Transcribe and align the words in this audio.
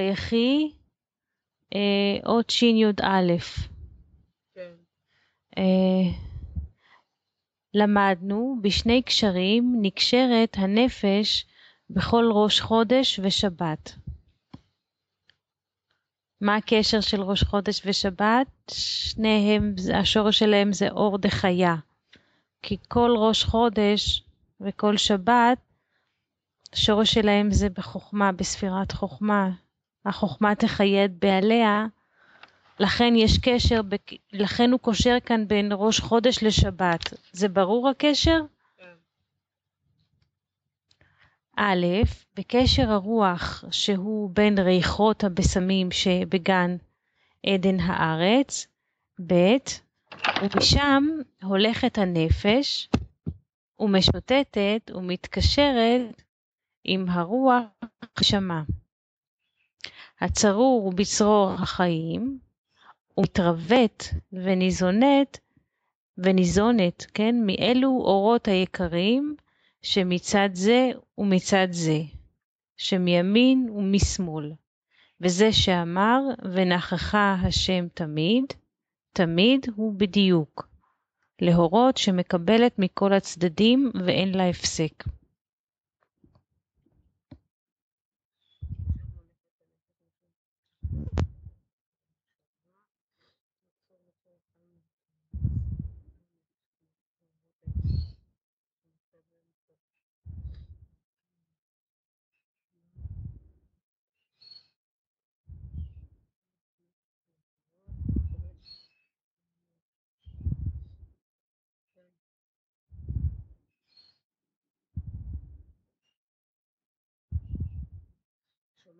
ויחי, 0.00 0.72
אה, 1.74 2.18
אות 2.26 2.50
שי"א. 2.50 3.36
כן. 4.54 4.70
אה, 5.58 6.18
למדנו 7.74 8.56
בשני 8.62 9.02
קשרים 9.02 9.78
נקשרת 9.82 10.56
הנפש 10.58 11.46
בכל 11.90 12.30
ראש 12.32 12.60
חודש 12.60 13.20
ושבת. 13.22 13.92
מה 16.40 16.56
הקשר 16.56 17.00
של 17.00 17.22
ראש 17.22 17.42
חודש 17.42 17.82
ושבת? 17.86 18.46
שניהם, 18.70 19.74
השורש 19.94 20.38
שלהם 20.38 20.72
זה 20.72 20.88
אור 20.90 21.18
דחיה. 21.18 21.74
כי 22.62 22.76
כל 22.88 23.14
ראש 23.16 23.44
חודש 23.44 24.24
וכל 24.60 24.96
שבת, 24.96 25.58
השורש 26.72 27.14
שלהם 27.14 27.50
זה 27.50 27.68
בחוכמה, 27.68 28.32
בספירת 28.32 28.92
חוכמה. 28.92 29.50
החוכמה 30.06 30.54
תחיה 30.54 31.04
את 31.04 31.18
בעליה, 31.18 31.86
לכן 32.80 33.12
יש 33.16 33.38
קשר, 33.38 33.80
לכן 34.32 34.70
הוא 34.70 34.80
קושר 34.80 35.16
כאן 35.26 35.48
בין 35.48 35.72
ראש 35.74 36.00
חודש 36.00 36.42
לשבת. 36.42 37.00
זה 37.32 37.48
ברור 37.48 37.88
הקשר? 37.88 38.40
כן. 38.76 38.84
א', 41.56 41.86
בקשר 42.36 42.90
הרוח 42.90 43.64
שהוא 43.70 44.30
בין 44.30 44.58
ריחות 44.58 45.24
הבשמים 45.24 45.90
שבגן 45.90 46.76
עדן 47.46 47.80
הארץ, 47.80 48.66
ב', 49.26 49.56
ומשם 50.42 51.04
הולכת 51.42 51.98
הנפש 51.98 52.88
ומשוטטת 53.80 54.90
ומתקשרת 54.94 56.22
עם 56.84 57.08
הרוח 57.08 57.62
שמה. 58.22 58.62
הצרור 60.20 60.92
בצרור 60.92 61.50
החיים, 61.50 62.38
ומתרווית 63.18 64.14
וניזונת 64.32 65.38
וניזונת, 66.18 67.06
כן, 67.14 67.36
מאלו 67.46 67.88
אורות 67.88 68.48
היקרים 68.48 69.36
שמצד 69.82 70.48
זה 70.52 70.90
ומצד 71.18 71.68
זה, 71.70 71.98
שמימין 72.76 73.70
ומשמאל. 73.70 74.52
וזה 75.20 75.52
שאמר, 75.52 76.20
ונכחה 76.52 77.36
השם 77.42 77.86
תמיד, 77.94 78.44
תמיד 79.12 79.66
הוא 79.76 79.94
בדיוק, 79.96 80.68
להורות 81.42 81.96
שמקבלת 81.96 82.78
מכל 82.78 83.12
הצדדים 83.12 83.90
ואין 84.06 84.34
לה 84.34 84.48
הפסק. 84.48 85.04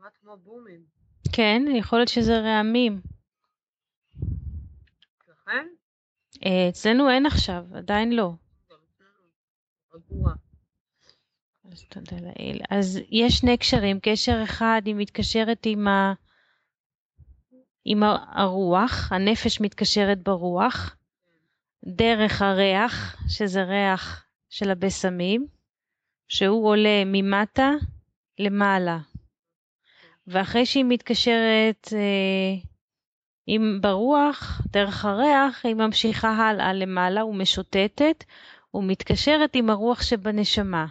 שומעת 0.00 0.16
כמו 0.22 0.36
בומים. 0.36 0.80
כן, 1.32 1.62
יכול 1.76 1.98
להיות 1.98 2.08
שזה 2.08 2.40
רעמים. 2.40 3.00
אצלכם? 5.18 5.66
אה, 6.44 6.68
אצלנו 6.68 7.10
אין 7.10 7.26
עכשיו, 7.26 7.64
עדיין 7.74 8.12
לא. 8.12 8.32
אז 11.72 11.84
תודה 11.88 12.16
לאל. 12.16 12.60
אז 12.70 12.98
יש 13.10 13.38
שני 13.38 13.58
קשרים, 13.58 14.00
קשר 14.02 14.40
אחד 14.44 14.82
היא 14.84 14.94
מתקשרת 14.94 15.62
עם, 15.66 15.88
ה... 15.88 16.14
עם 17.84 18.02
הרוח, 18.34 19.12
הנפש 19.12 19.60
מתקשרת 19.60 20.22
ברוח, 20.22 20.96
דרך 21.84 22.42
הריח, 22.42 23.16
שזה 23.28 23.62
ריח 23.62 24.26
של 24.48 24.70
הבשמים, 24.70 25.46
שהוא 26.28 26.68
עולה 26.68 27.02
ממטה 27.06 27.70
למעלה. 28.38 29.09
ואחרי 30.26 30.66
שהיא 30.66 30.84
מתקשרת 30.88 31.88
אה, 31.92 32.70
עם 33.46 33.78
ברוח, 33.80 34.60
דרך 34.70 35.04
הריח, 35.04 35.66
היא 35.66 35.74
ממשיכה 35.74 36.28
הלאה 36.28 36.72
למעלה 36.72 37.24
ומשוטטת 37.24 38.24
ומתקשרת 38.74 39.50
עם 39.54 39.70
הרוח 39.70 40.02
שבנשמה. 40.02 40.86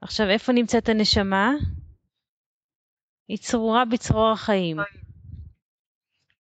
עכשיו, 0.00 0.28
איפה 0.28 0.52
נמצאת 0.52 0.88
הנשמה? 0.88 1.52
היא 3.28 3.38
צרורה 3.38 3.84
בצרור 3.84 4.30
החיים. 4.30 4.76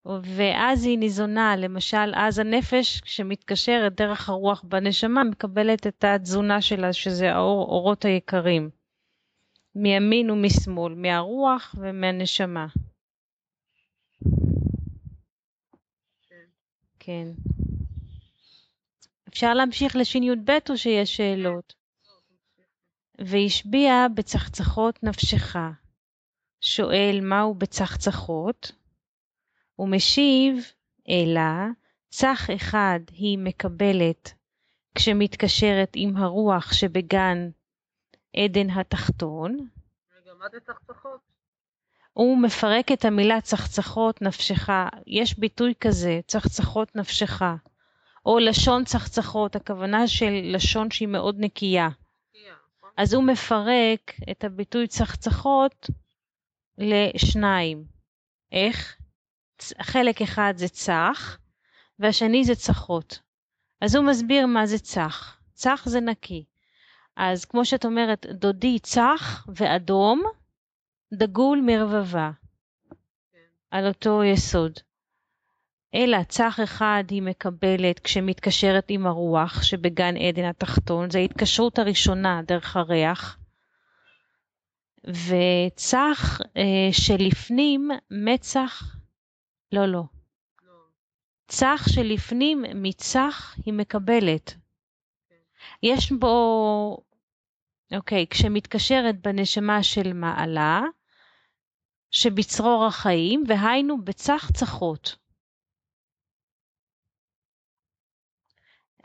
ואז 0.06 0.84
היא 0.84 0.98
ניזונה, 0.98 1.56
למשל, 1.56 2.12
אז 2.14 2.38
הנפש, 2.38 3.00
כשמתקשרת 3.00 3.94
דרך 3.94 4.28
הרוח 4.28 4.64
בנשמה, 4.68 5.24
מקבלת 5.24 5.86
את 5.86 6.04
התזונה 6.04 6.62
שלה, 6.62 6.92
שזה 6.92 7.32
האור, 7.32 7.94
היקרים. 8.04 8.70
מימין 9.74 10.30
ומשמאל, 10.30 10.94
מהרוח 10.94 11.74
ומהנשמה. 11.78 12.66
כן. 16.98 17.28
אפשר 19.28 19.54
להמשיך 19.54 19.96
לש"י"ב 19.96 20.50
או 20.70 20.78
שיש 20.78 21.16
שאלות? 21.16 21.74
והשביע 23.18 24.06
בצחצחות 24.14 25.02
נפשך. 25.02 25.56
שואל 26.60 27.20
מהו 27.22 27.54
בצחצחות? 27.54 28.72
ומשיב 29.78 30.72
אלא 31.08 31.40
צח 32.08 32.50
אחד 32.56 33.00
היא 33.12 33.38
מקבלת 33.38 34.32
כשמתקשרת 34.94 35.92
עם 35.94 36.16
הרוח 36.16 36.72
שבגן 36.72 37.50
עדן 38.36 38.70
התחתון. 38.70 39.68
רגע, 40.20 40.34
מה 40.38 40.46
זה 40.52 40.60
צחצחות? 40.60 41.20
הוא 42.12 42.38
מפרק 42.42 42.92
את 42.92 43.04
המילה 43.04 43.40
צחצחות 43.40 44.22
נפשך, 44.22 44.68
יש 45.06 45.38
ביטוי 45.38 45.74
כזה, 45.80 46.20
צחצחות 46.26 46.96
נפשך, 46.96 47.42
או 48.26 48.38
לשון 48.38 48.84
צחצחות, 48.84 49.56
הכוונה 49.56 50.08
של 50.08 50.40
לשון 50.42 50.90
שהיא 50.90 51.08
מאוד 51.08 51.36
נקייה. 51.38 51.88
נכון. 51.88 52.90
אז 52.96 53.14
הוא 53.14 53.24
מפרק 53.24 54.12
את 54.30 54.44
הביטוי 54.44 54.86
צחצחות 54.86 55.90
לשניים. 56.78 57.84
איך? 58.52 58.96
חלק 59.82 60.22
אחד 60.22 60.54
זה 60.56 60.68
צח, 60.68 61.38
והשני 61.98 62.44
זה 62.44 62.54
צחות. 62.54 63.20
אז 63.80 63.94
הוא 63.94 64.04
מסביר 64.04 64.46
מה 64.46 64.66
זה 64.66 64.78
צח. 64.78 65.40
צח 65.54 65.82
זה 65.86 66.00
נקי. 66.00 66.44
אז 67.22 67.44
כמו 67.44 67.64
שאת 67.64 67.84
אומרת, 67.84 68.26
דודי 68.26 68.78
צח 68.78 69.46
ואדום, 69.48 70.22
דגול 71.14 71.60
מרבבה. 71.66 72.30
כן. 73.32 73.38
על 73.70 73.86
אותו 73.86 74.24
יסוד. 74.24 74.72
אלא 75.94 76.22
צח 76.28 76.60
אחד 76.64 77.04
היא 77.08 77.22
מקבלת 77.22 77.98
כשמתקשרת 77.98 78.86
עם 78.88 79.06
הרוח 79.06 79.62
שבגן 79.62 80.16
עדן 80.16 80.44
התחתון, 80.44 81.10
זו 81.10 81.18
ההתקשרות 81.18 81.78
הראשונה 81.78 82.40
דרך 82.46 82.76
הריח. 82.76 83.38
וצח 85.04 86.40
אה, 86.56 86.92
שלפנים 86.92 87.90
מצח, 88.10 88.96
לא, 89.72 89.86
לא. 89.86 90.02
לא. 90.66 90.72
צח 91.48 91.86
שלפנים 91.88 92.64
מצח 92.74 93.54
היא 93.66 93.74
מקבלת. 93.74 94.54
כן. 95.28 95.34
יש 95.82 96.12
בו, 96.12 97.04
אוקיי, 97.94 98.26
כשמתקשרת 98.30 99.20
בנשמה 99.22 99.82
של 99.82 100.12
מעלה, 100.12 100.82
שבצרור 102.10 102.86
החיים, 102.86 103.44
והיינו 103.48 104.04
בצח 104.04 104.50
צחות. 104.54 105.16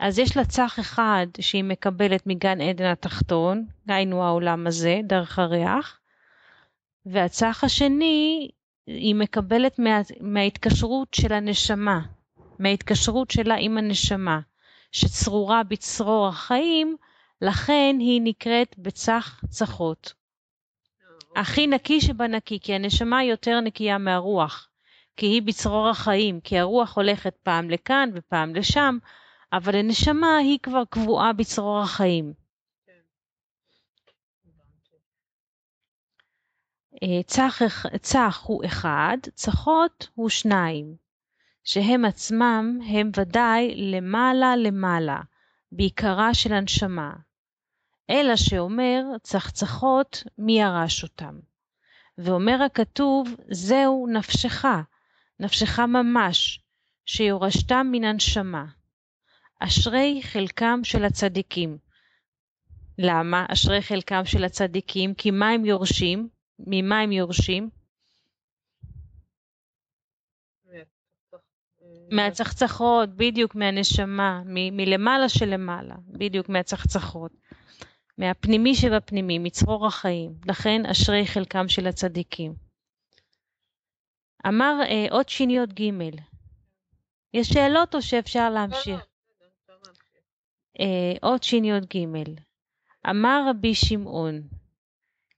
אז 0.00 0.18
יש 0.18 0.36
לה 0.36 0.44
צח 0.44 0.76
אחד 0.80 1.26
שהיא 1.40 1.64
מקבלת 1.64 2.26
מגן 2.26 2.60
עדן 2.60 2.84
התחתון, 2.84 3.66
היינו 3.88 4.24
העולם 4.24 4.66
הזה, 4.66 5.00
דרך 5.04 5.38
הריח, 5.38 6.00
והצח 7.06 7.64
השני 7.64 8.50
היא 8.86 9.14
מקבלת 9.14 9.78
מה, 9.78 10.00
מההתקשרות 10.20 11.14
של 11.14 11.32
הנשמה, 11.32 12.00
מההתקשרות 12.58 13.30
שלה 13.30 13.54
עם 13.54 13.78
הנשמה, 13.78 14.40
שצרורה 14.92 15.62
בצרור 15.62 16.28
החיים, 16.28 16.96
לכן 17.40 17.96
היא 18.00 18.20
נקראת 18.24 18.78
בצח 18.78 19.40
צחות. 19.48 20.14
הכי 21.36 21.66
נקי 21.66 22.00
שבנקי, 22.00 22.60
כי 22.60 22.74
הנשמה 22.74 23.24
יותר 23.24 23.60
נקייה 23.60 23.98
מהרוח, 23.98 24.68
כי 25.16 25.26
היא 25.26 25.42
בצרור 25.42 25.88
החיים, 25.88 26.40
כי 26.40 26.58
הרוח 26.58 26.96
הולכת 26.96 27.36
פעם 27.42 27.70
לכאן 27.70 28.10
ופעם 28.14 28.54
לשם, 28.54 28.98
אבל 29.52 29.76
הנשמה 29.76 30.36
היא 30.36 30.58
כבר 30.62 30.82
קבועה 30.90 31.32
בצרור 31.32 31.80
החיים. 31.80 32.32
כן. 32.86 32.92
אה, 37.02 37.22
צח, 37.22 37.62
צח 38.00 38.42
הוא 38.46 38.64
אחד, 38.64 39.18
צחות 39.34 40.08
הוא 40.14 40.28
שניים, 40.28 40.96
שהם 41.64 42.04
עצמם 42.04 42.78
הם 42.88 43.10
ודאי 43.16 43.74
למעלה 43.76 44.56
למעלה, 44.56 45.20
בעיקרה 45.72 46.34
של 46.34 46.52
הנשמה. 46.52 47.25
אלא 48.10 48.36
שאומר 48.36 49.02
צחצחות 49.22 50.22
מי 50.38 50.60
ירש 50.60 51.02
אותם. 51.02 51.38
ואומר 52.18 52.62
הכתוב 52.66 53.28
זהו 53.50 54.06
נפשך, 54.12 54.64
נפשך 55.40 55.78
ממש, 55.78 56.60
שיורשתם 57.06 57.86
מן 57.92 58.04
הנשמה. 58.04 58.64
אשרי 59.60 60.20
חלקם 60.22 60.80
של 60.84 61.04
הצדיקים. 61.04 61.78
למה 62.98 63.46
אשרי 63.48 63.82
חלקם 63.82 64.24
של 64.24 64.44
הצדיקים? 64.44 65.14
כי 65.14 65.30
מה 65.30 65.48
הם 65.50 65.64
יורשים? 65.64 66.28
ממה 66.58 67.00
הם 67.00 67.12
יורשים? 67.12 67.70
מהצח- 70.66 71.38
מהצחצחות, 72.12 73.08
בדיוק 73.16 73.54
מהנשמה, 73.54 74.42
מ- 74.46 74.76
מלמעלה 74.76 75.28
שלמעלה, 75.28 75.94
בדיוק 76.08 76.48
מהצחצחות. 76.48 77.32
מהפנימי 78.18 78.74
שבפנימי, 78.74 79.38
מצרור 79.38 79.86
החיים. 79.86 80.34
לכן 80.46 80.86
אשרי 80.86 81.26
חלקם 81.26 81.68
של 81.68 81.86
הצדיקים. 81.86 82.54
אמר 84.48 84.80
אה, 84.82 85.06
עוד 85.10 85.28
שיניות 85.28 85.80
ג' 85.80 85.90
יש 87.34 87.48
שאלות 87.48 87.94
או 87.94 88.02
שאפשר 88.02 88.48
לא, 88.48 88.54
להמשיך? 88.54 89.06
לא, 89.68 89.74
להמשיך. 89.84 90.20
אה, 90.80 91.28
עוד 91.28 91.42
שיניות 91.42 91.94
ג' 91.96 92.04
אמר 93.10 93.46
רבי 93.50 93.74
שמעון, 93.74 94.42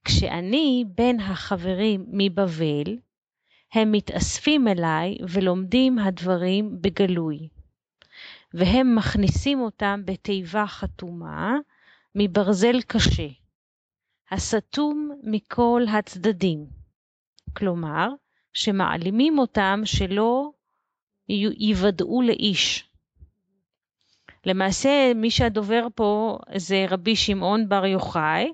כשאני 0.05 0.85
בין 0.87 1.19
החברים 1.19 2.05
מבבל, 2.07 2.97
הם 3.73 3.91
מתאספים 3.91 4.67
אליי 4.67 5.17
ולומדים 5.29 5.99
הדברים 5.99 6.81
בגלוי, 6.81 7.47
והם 8.53 8.95
מכניסים 8.95 9.59
אותם 9.61 10.01
בתיבה 10.05 10.67
חתומה 10.67 11.57
מברזל 12.15 12.81
קשה, 12.81 13.27
הסתום 14.31 15.11
מכל 15.23 15.81
הצדדים. 15.93 16.65
כלומר, 17.57 18.07
שמעלימים 18.53 19.39
אותם 19.39 19.81
שלא 19.85 20.51
י- 21.29 21.69
יוודאו 21.69 22.21
לאיש. 22.21 22.89
למעשה, 24.45 25.11
מי 25.15 25.31
שהדובר 25.31 25.87
פה 25.95 26.37
זה 26.55 26.85
רבי 26.89 27.15
שמעון 27.15 27.69
בר 27.69 27.85
יוחאי, 27.85 28.53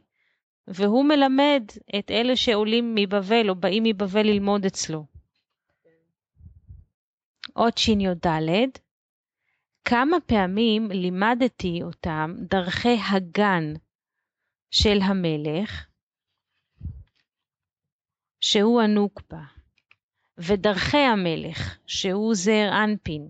והוא 0.68 1.06
מלמד 1.06 1.64
את 2.00 2.12
אלה 2.12 2.36
שעולים 2.36 2.96
מבבל 2.96 3.50
או 3.50 3.56
באים 3.56 3.84
מבבל 3.84 4.24
ללמוד 4.24 4.66
אצלו. 4.66 5.06
עוד 7.54 7.78
שי"ד, 7.78 8.70
כמה 9.90 10.18
פעמים 10.26 10.92
לימדתי 10.92 11.80
אותם 11.84 12.36
דרכי 12.40 12.98
הגן 13.12 13.64
של 14.72 14.98
המלך, 15.04 15.88
שהוא 18.40 18.82
הנוקבה, 18.82 19.44
ודרכי 20.38 20.98
המלך, 20.98 21.78
שהוא 21.88 22.36
זר 22.36 22.70
אנפין. 22.84 23.30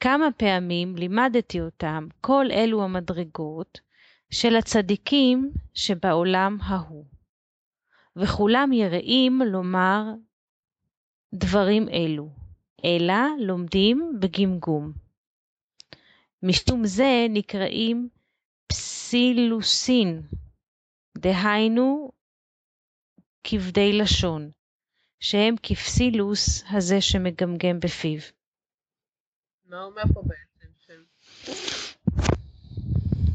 כמה 0.00 0.32
פעמים 0.36 0.96
לימדתי 0.96 1.60
אותם 1.60 2.08
כל 2.20 2.46
אלו 2.50 2.84
המדרגות 2.84 3.80
של 4.30 4.56
הצדיקים 4.56 5.50
שבעולם 5.74 6.58
ההוא, 6.60 7.06
וכולם 8.16 8.72
יראים 8.72 9.40
לומר 9.52 10.02
דברים 11.34 11.88
אלו, 11.88 12.37
אלא 12.84 13.14
לומדים 13.40 14.12
בגמגום. 14.20 14.92
משום 16.42 16.86
זה 16.86 17.26
נקראים 17.30 18.08
פסילוסין, 18.66 20.22
דהיינו 21.18 22.12
כבדי 23.44 23.92
לשון, 23.92 24.50
שהם 25.20 25.54
כפסילוס 25.62 26.64
הזה 26.70 27.00
שמגמגם 27.00 27.80
בפיו. 27.80 28.20
מה 29.64 29.82
אומר 29.82 30.02
פה 30.14 30.22
בעצם? 30.22 30.48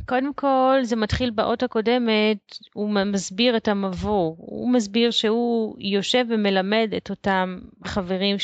קודם 0.05 0.33
כל, 0.33 0.79
זה 0.83 0.95
מתחיל 0.95 1.31
באות 1.31 1.63
הקודמת, 1.63 2.57
הוא 2.73 2.89
מסביר 2.89 3.57
את 3.57 3.67
המבוא. 3.67 4.35
הוא 4.37 4.73
מסביר 4.73 5.11
שהוא 5.11 5.75
יושב 5.79 6.25
ומלמד 6.29 6.89
את 6.97 7.09
אותם 7.09 7.59
חברים 7.85 8.39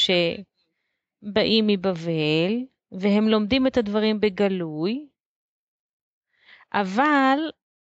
שבאים 1.25 1.68
מבבל, 1.68 2.66
והם 2.92 3.27
לומדים 3.27 3.68
את 3.68 3.77
הדברים 3.77 4.19
בגלוי, 4.19 5.07
אבל 6.74 7.38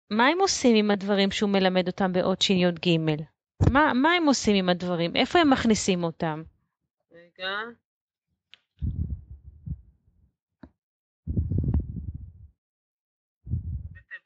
מה 0.10 0.27
הם 0.27 0.39
עושים 0.39 0.75
עם 0.75 0.92
הדברים 0.92 1.31
שהוא 1.31 1.50
מלמד 1.50 1.88
אותם 1.88 2.13
באות 2.13 2.42
שי"ג? 2.42 2.98
מה, 3.71 3.92
מה 3.94 4.12
הם 4.13 4.25
עושים 4.25 4.56
עם 4.56 4.69
הדברים? 4.69 5.16
איפה 5.16 5.39
הם 5.39 5.50
מכניסים 5.50 6.04
אותם? 6.04 6.44
רגע. 7.12 7.50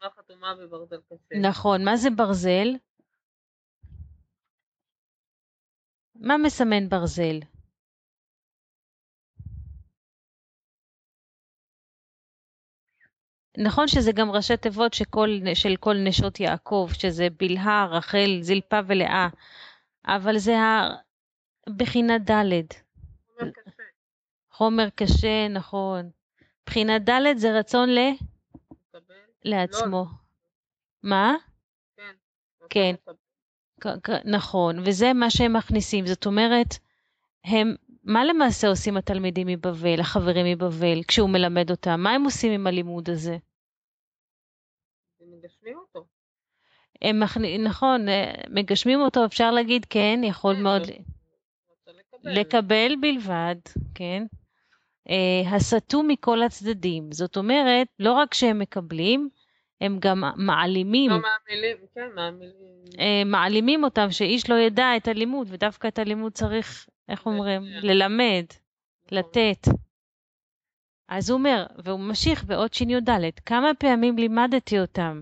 בתיבה 0.03 0.09
חתומה 0.17 0.55
בברזל 0.55 0.97
קשה. 1.09 1.39
נכון, 1.41 1.85
מה 1.85 1.95
זה 1.95 2.09
ברזל? 2.09 2.67
מה 6.15 6.37
מסמן 6.37 6.89
ברזל? 6.89 7.39
נכון 13.57 13.87
שזה 13.87 14.11
גם 14.11 14.31
ראשי 14.31 14.57
תיבות 14.57 14.93
שכל, 14.93 15.29
של 15.53 15.75
כל 15.75 15.95
נשות 15.97 16.39
יעקב, 16.39 16.89
שזה 16.93 17.27
בלהה, 17.39 17.85
רחל, 17.85 18.37
זלפה 18.41 18.79
ולאה, 18.87 19.27
אבל 20.07 20.37
זה 20.37 20.55
הבחינה 21.67 22.17
ד', 22.17 22.43
אומר 23.39 23.51
קשה. 23.51 23.83
חומר 24.51 24.89
קשה, 24.95 25.47
נכון. 25.47 26.09
בחינה 26.65 26.99
ד' 26.99 27.37
זה 27.37 27.59
רצון 27.59 27.89
ל... 27.89 27.99
לקבל? 27.99 29.15
לעצמו. 29.45 30.05
מה? 31.03 31.33
כן. 31.97 32.13
כן. 32.69 32.95
נכון, 34.25 34.79
וזה 34.79 35.13
מה 35.13 35.29
שהם 35.29 35.53
מכניסים. 35.53 36.07
זאת 36.07 36.25
אומרת, 36.25 36.77
הם, 37.43 37.75
מה 38.03 38.25
למעשה 38.25 38.67
עושים 38.67 38.97
התלמידים 38.97 39.47
מבבל, 39.47 39.99
החברים 39.99 40.45
מבבל, 40.45 41.03
כשהוא 41.07 41.29
מלמד 41.29 41.71
אותם? 41.71 41.99
מה 41.99 42.11
הם 42.11 42.23
עושים 42.23 42.51
עם 42.51 42.67
הלימוד 42.67 43.09
הזה? 43.09 43.37
הם 45.21 45.27
מגשמים 45.31 45.77
אותו. 45.77 46.05
הם 47.01 47.19
מכני, 47.19 47.57
נכון, 47.57 48.09
אה, 48.09 48.33
מגשמים 48.49 49.01
אותו, 49.01 49.25
אפשר 49.25 49.51
להגיד 49.51 49.85
כן, 49.89 50.19
יכול 50.23 50.55
כן, 50.55 50.63
מאוד 50.63 50.81
לקבל. 50.81 52.39
לקבל 52.39 52.93
בלבד, 53.01 53.55
כן. 53.95 54.25
אה, 55.09 55.55
הסטו 55.55 56.03
מכל 56.03 56.41
הצדדים. 56.41 57.11
זאת 57.11 57.37
אומרת, 57.37 57.87
לא 57.99 58.13
רק 58.13 58.33
שהם 58.33 58.59
מקבלים, 58.59 59.29
הם 59.81 59.97
גם 59.99 60.23
מעלימים, 60.37 61.11
לא 61.11 61.17
מהמילים, 61.17 61.77
כן, 61.95 62.09
מהמילים. 62.15 62.53
אה, 62.99 63.23
מעלימים 63.25 63.83
אותם, 63.83 64.11
שאיש 64.11 64.49
לא 64.49 64.55
ידע 64.55 64.97
את 64.97 65.07
הלימוד, 65.07 65.47
ודווקא 65.49 65.87
את 65.87 65.99
הלימוד 65.99 66.31
צריך, 66.31 66.87
איך 67.09 67.25
אומרים. 67.25 67.61
ללמד, 67.63 68.45
נכון. 68.49 69.17
לתת. 69.17 69.67
אז 71.07 71.29
הוא 71.29 71.37
אומר, 71.37 71.65
והוא 71.83 71.99
ממשיך 71.99 72.43
בעוד 72.43 72.73
שי"ד, 72.73 73.09
כמה 73.45 73.71
פעמים 73.79 74.17
לימדתי 74.17 74.79
אותם 74.79 75.21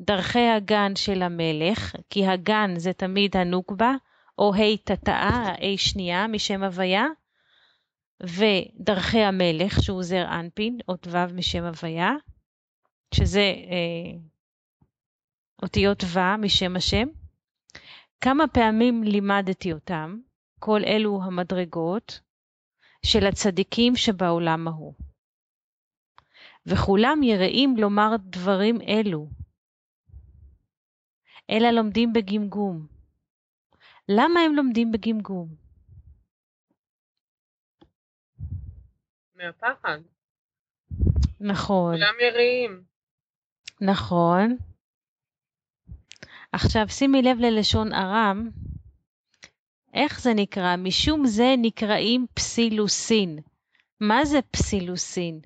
דרכי 0.00 0.48
הגן 0.48 0.96
של 0.96 1.22
המלך, 1.22 1.96
כי 2.10 2.26
הגן 2.26 2.70
זה 2.76 2.92
תמיד 2.92 3.36
הנוקבה, 3.36 3.94
או 4.38 4.54
ה' 4.54 4.76
תתאה, 4.84 5.52
ה' 5.52 5.76
שנייה 5.76 6.26
משם 6.26 6.62
הוויה, 6.62 7.06
ודרכי 8.22 9.20
המלך, 9.20 9.82
שהוא 9.82 10.02
זר 10.02 10.24
אנפין, 10.40 10.78
אות 10.88 11.06
ו' 11.10 11.34
משם 11.34 11.64
הוויה, 11.64 12.12
שזה 13.14 13.40
אה, 13.40 14.18
אותיות 15.62 16.04
ו' 16.04 16.36
משם 16.38 16.76
השם. 16.76 17.08
כמה 18.20 18.48
פעמים 18.48 19.02
לימדתי 19.02 19.72
אותם, 19.72 20.18
כל 20.58 20.80
אלו 20.86 21.20
המדרגות, 21.22 22.20
של 23.06 23.26
הצדיקים 23.26 23.96
שבעולם 23.96 24.68
ההוא. 24.68 24.94
וכולם 26.66 27.22
יראים 27.22 27.76
לומר 27.76 28.10
דברים 28.20 28.80
אלו, 28.80 29.28
אלא 31.50 31.68
לומדים 31.70 32.12
בגמגום. 32.12 32.86
למה 34.08 34.40
הם 34.40 34.54
לומדים 34.54 34.92
בגמגום? 34.92 35.48
מהפחד. 39.34 39.98
נכון, 41.40 41.94
כולם 41.94 42.14
יראים. 42.20 42.82
נכון. 43.80 44.56
עכשיו 46.52 46.88
שימי 46.88 47.22
לב 47.22 47.38
ללשון 47.38 47.92
ארם, 47.92 48.50
איך 49.96 50.20
זה 50.20 50.30
נקרא? 50.34 50.76
משום 50.76 51.26
זה 51.26 51.54
נקראים 51.58 52.26
פסילוסין. 52.34 53.38
מה 54.00 54.24
זה 54.24 54.42
פסילוסין? 54.42 55.40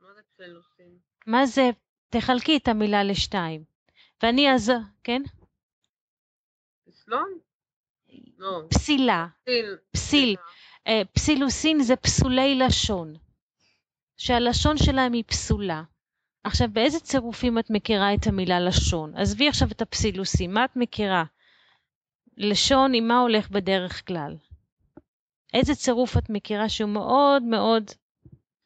מה 0.00 0.08
זה 0.14 0.22
צלוסים? 0.36 0.98
מה 1.26 1.46
זה? 1.46 1.70
תחלקי 2.08 2.56
את 2.56 2.68
המילה 2.68 3.04
לשתיים. 3.04 3.64
ואני 4.22 4.54
אז... 4.54 4.72
כן? 5.04 5.22
פסלון? 6.86 7.38
לא. 8.38 8.62
פסילה, 8.70 9.26
פסיל. 9.44 9.76
פסיל. 9.92 10.36
אה, 10.86 11.02
פסילוסין 11.12 11.80
זה 11.80 11.96
פסולי 11.96 12.54
לשון. 12.54 13.14
שהלשון 14.16 14.76
שלהם 14.76 15.12
היא 15.12 15.24
פסולה. 15.26 15.82
עכשיו, 16.44 16.68
באיזה 16.72 17.00
צירופים 17.00 17.58
את 17.58 17.70
מכירה 17.70 18.14
את 18.14 18.26
המילה 18.26 18.60
לשון? 18.60 19.16
עזבי 19.16 19.48
עכשיו 19.48 19.68
את 19.72 19.82
הפסילוסים, 19.82 20.54
מה 20.54 20.64
את 20.64 20.76
מכירה? 20.76 21.24
לשון, 22.36 22.94
עם 22.94 23.08
מה 23.08 23.20
הולך 23.20 23.50
בדרך 23.50 24.06
כלל? 24.06 24.36
איזה 25.54 25.74
צירוף 25.74 26.16
את 26.16 26.30
מכירה 26.30 26.68
שהוא 26.68 26.90
מאוד 26.90 27.42
מאוד 27.42 27.84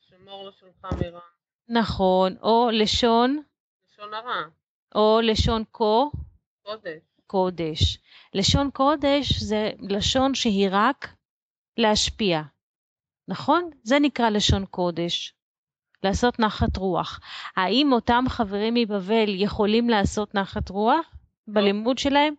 שמור 0.00 0.48
לשונך 0.48 0.84
מרע. 0.84 1.20
נכון, 1.68 2.36
או 2.42 2.68
לשון, 2.72 3.42
לשון 3.88 4.14
הרע. 4.14 4.42
או 4.94 5.20
לשון 5.22 5.64
כה, 5.72 6.04
קודש. 6.62 7.02
קודש. 7.26 7.98
לשון 8.34 8.70
קודש 8.70 9.42
זה 9.42 9.70
לשון 9.78 10.34
שהיא 10.34 10.68
רק 10.70 11.14
להשפיע, 11.76 12.42
נכון? 13.28 13.70
זה 13.82 13.98
נקרא 13.98 14.30
לשון 14.30 14.66
קודש. 14.66 15.34
לעשות 16.04 16.38
נחת 16.38 16.76
רוח. 16.76 17.20
האם 17.56 17.92
אותם 17.92 18.24
חברים 18.28 18.74
מבבל 18.74 19.28
יכולים 19.28 19.90
לעשות 19.90 20.34
נחת 20.34 20.68
רוח 20.68 21.14
בלימוד 21.48 21.98
שלהם? 21.98 22.34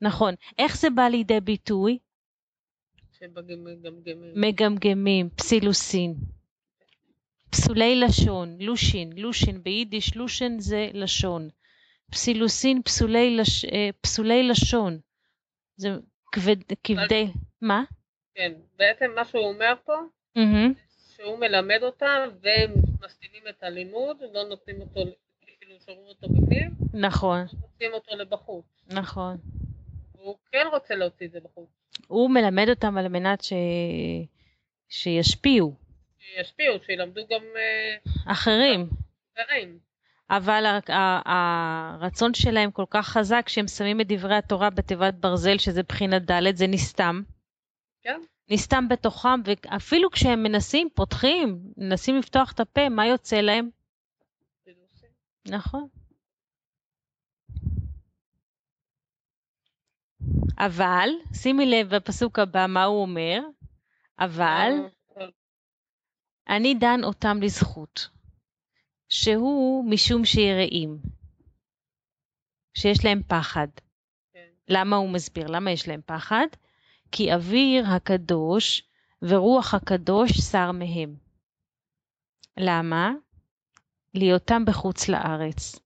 נכון. 0.00 0.34
איך 0.58 0.76
זה 0.76 0.90
בא 0.90 1.02
לידי 1.02 1.40
ביטוי? 1.40 1.98
שבגמגמים. 3.18 4.32
מגמגמים, 4.36 5.28
פסילוסין. 5.30 6.14
פסולי 7.50 7.96
לשון, 7.96 8.56
לושין, 8.60 9.12
לושין 9.16 9.62
ביידיש, 9.62 10.16
לושן 10.16 10.58
זה 10.58 10.88
לשון. 10.92 11.48
פסילוסין, 12.10 12.82
פסולי, 12.82 13.36
לש, 13.36 13.64
אה, 13.64 13.88
פסולי 14.00 14.42
לשון. 14.48 14.98
זה 15.76 15.88
כבד, 16.32 16.56
כבדי, 16.84 17.26
מה? 17.60 17.82
כן. 18.34 18.52
בעצם 18.78 19.10
מה 19.14 19.24
שהוא 19.24 19.48
אומר 19.48 19.74
פה, 19.84 19.92
מהמם. 20.36 20.72
שהוא 21.16 21.38
מלמד 21.38 21.78
אותם 21.82 22.28
והם 22.42 22.74
מסתימים 23.04 23.42
את 23.48 23.62
הלימוד, 23.62 24.16
לא 24.32 24.48
נותנים 24.48 24.80
אותו, 24.80 25.00
כאילו 25.40 25.76
שומרים 25.86 26.06
אותו 26.06 26.28
בפנים, 26.28 26.70
נכון, 26.94 27.40
מוציאים 27.60 27.92
אותו 27.92 28.16
לבחוץ. 28.16 28.64
נכון. 28.86 29.36
והוא 30.20 30.36
כן 30.52 30.66
רוצה 30.72 30.94
להוציא 30.94 31.26
את 31.26 31.32
זה 31.32 31.38
בחוץ. 31.40 31.68
הוא 32.08 32.30
מלמד 32.30 32.68
אותם 32.68 32.98
על 32.98 33.08
מנת 33.08 33.42
ש... 33.42 33.52
שישפיעו 34.88 35.74
שישפיעו, 36.36 36.74
שילמדו 36.86 37.20
גם 37.30 37.42
אה, 37.56 38.32
אחרים. 38.32 38.88
אחרים. 39.34 39.78
אבל 40.30 40.80
הרצון 41.24 42.34
שלהם 42.34 42.70
כל 42.70 42.84
כך 42.90 43.08
חזק 43.08 43.48
שהם 43.48 43.68
שמים 43.68 44.00
את 44.00 44.06
דברי 44.08 44.34
התורה 44.36 44.70
בתיבת 44.70 45.14
ברזל 45.14 45.58
שזה 45.58 45.82
בחינת 45.82 46.30
ד' 46.30 46.56
זה 46.56 46.66
נסתם. 46.66 47.22
כן. 48.02 48.20
נסתם 48.48 48.88
בתוכם 48.88 49.40
ואפילו 49.44 50.10
כשהם 50.10 50.42
מנסים, 50.42 50.88
פותחים, 50.94 51.60
מנסים 51.76 52.16
לפתוח 52.16 52.52
את 52.52 52.60
הפה, 52.60 52.88
מה 52.88 53.06
יוצא 53.06 53.36
להם? 53.36 53.70
נכון. 55.48 55.88
אבל, 60.58 61.08
שימי 61.34 61.66
לב 61.66 61.94
בפסוק 61.94 62.38
הבא 62.38 62.66
מה 62.68 62.84
הוא 62.84 63.02
אומר, 63.02 63.40
אבל 64.18 64.72
אני 66.48 66.74
דן 66.74 67.04
אותם 67.04 67.42
לזכות, 67.42 68.08
שהוא 69.08 69.90
משום 69.90 70.24
שיראים, 70.24 70.98
שיש 72.74 73.04
להם 73.04 73.22
פחד. 73.22 73.68
כן. 74.32 74.48
למה 74.68 74.96
הוא 74.96 75.10
מסביר? 75.10 75.46
למה 75.46 75.70
יש 75.70 75.88
להם 75.88 76.00
פחד? 76.06 76.46
כי 77.12 77.34
אוויר 77.34 77.86
הקדוש 77.86 78.82
ורוח 79.22 79.74
הקדוש 79.74 80.30
שר 80.30 80.72
מהם. 80.72 81.16
למה? 82.56 83.12
להיותם 84.14 84.64
בחוץ 84.64 85.08
לארץ. 85.08 85.78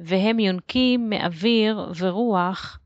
והם 0.00 0.38
יונקים 0.38 1.10
מאוויר 1.10 1.92
ורוח 1.98 2.78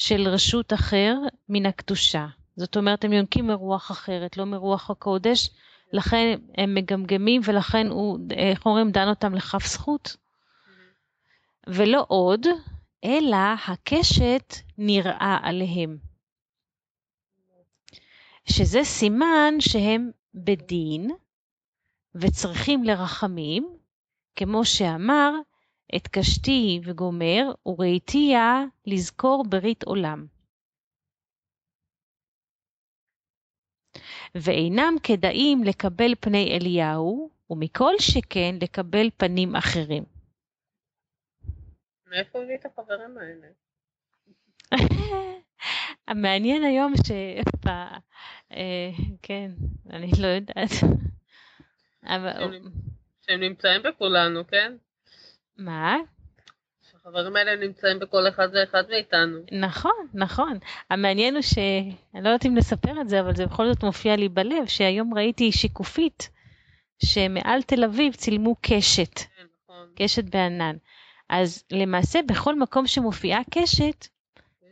של 0.00 0.28
רשות 0.28 0.72
אחר 0.72 1.14
מן 1.48 1.66
הקדושה. 1.66 2.26
זאת 2.56 2.76
אומרת, 2.76 3.04
הם 3.04 3.12
יונקים 3.12 3.46
מרוח 3.46 3.90
אחרת, 3.90 4.36
לא 4.36 4.44
מרוח 4.44 4.90
הקודש, 4.90 5.50
לכן 5.92 6.38
הם 6.58 6.74
מגמגמים 6.74 7.40
ולכן 7.44 7.86
הוא, 7.86 8.18
איך 8.36 8.66
אומרים, 8.66 8.90
דן 8.90 9.08
אותם 9.08 9.34
לכף 9.34 9.66
זכות. 9.66 10.16
ולא 11.66 12.04
עוד, 12.08 12.46
אלא 13.04 13.36
הקשת 13.68 14.54
נראה 14.78 15.38
עליהם. 15.42 15.98
שזה 18.44 18.84
סימן 18.84 19.54
שהם 19.58 20.10
בדין 20.34 21.10
וצריכים 22.14 22.84
לרחמים, 22.84 23.76
כמו 24.36 24.64
שאמר, 24.64 25.32
את 25.96 26.08
קשתי 26.08 26.80
וגומר 26.84 27.52
וראיתיה 27.66 28.64
לזכור 28.86 29.44
ברית 29.48 29.82
עולם. 29.82 30.26
ואינם 34.34 34.94
כדאים 35.02 35.64
לקבל 35.64 36.14
פני 36.20 36.56
אליהו, 36.56 37.30
ומכל 37.50 37.94
שכן 37.98 38.54
לקבל 38.62 39.10
פנים 39.16 39.56
אחרים. 39.56 40.04
מאיפה 42.06 42.42
הביא 42.42 42.54
את 42.54 42.66
החברים 42.66 43.18
האלה? 43.18 43.46
המעניין 46.08 46.62
היום 46.62 46.92
ש... 47.06 47.10
אה, 48.52 48.90
כן, 49.22 49.50
אני 49.90 50.10
לא 50.22 50.26
יודעת. 50.26 50.70
שהם 53.22 53.40
נמצאים 53.40 53.82
בכולנו, 53.82 54.46
כן? 54.46 54.76
מה? 55.60 55.96
שהחברים 56.90 57.36
האלה 57.36 57.66
נמצאים 57.66 57.98
בכל 57.98 58.28
אחד 58.28 58.48
ואחד 58.52 58.82
מאיתנו. 58.90 59.38
נכון, 59.52 60.06
נכון. 60.14 60.58
המעניין 60.90 61.34
הוא 61.34 61.42
ש... 61.42 61.58
אני 62.14 62.24
לא 62.24 62.28
יודעת 62.28 62.46
אם 62.46 62.56
לספר 62.56 63.00
את 63.00 63.08
זה, 63.08 63.20
אבל 63.20 63.36
זה 63.36 63.46
בכל 63.46 63.68
זאת 63.68 63.84
מופיע 63.84 64.16
לי 64.16 64.28
בלב, 64.28 64.66
שהיום 64.66 65.14
ראיתי 65.14 65.52
שיקופית 65.52 66.30
שמעל 67.04 67.62
תל 67.62 67.84
אביב 67.84 68.14
צילמו 68.14 68.56
קשת, 68.60 69.18
כן, 69.18 69.44
נכון. 69.68 69.86
קשת 69.96 70.24
בענן. 70.24 70.76
אז 71.28 71.64
למעשה 71.70 72.20
בכל 72.22 72.58
מקום 72.58 72.86
שמופיעה 72.86 73.40
קשת, 73.50 74.06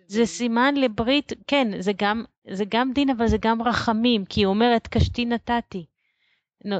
זה 0.06 0.26
סימן 0.26 0.74
לברית, 0.74 1.32
כן, 1.46 1.80
זה 1.80 1.92
גם, 1.96 2.24
זה 2.50 2.64
גם 2.68 2.92
דין, 2.92 3.10
אבל 3.10 3.26
זה 3.26 3.36
גם 3.40 3.62
רחמים, 3.62 4.24
כי 4.24 4.40
היא 4.40 4.46
אומרת, 4.46 4.86
קשתי 4.86 5.24
נתתי. 5.24 5.86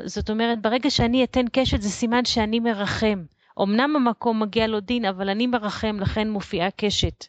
זאת 0.05 0.31
אומרת, 0.31 0.62
ברגע 0.62 0.91
שאני 0.91 1.25
אתן 1.25 1.45
קשת, 1.53 1.81
זה 1.81 1.88
סימן 1.88 2.25
שאני 2.25 2.61
מרחם. 2.61 3.25
אמנם 3.62 3.97
המקום 3.97 4.43
מגיע 4.43 4.67
לו 4.67 4.81
דין, 4.81 5.05
אבל 5.05 5.29
אני 5.29 5.47
מרחם, 5.47 5.97
לכן 6.00 6.31
מופיעה 6.31 6.71
קשת. 6.71 7.27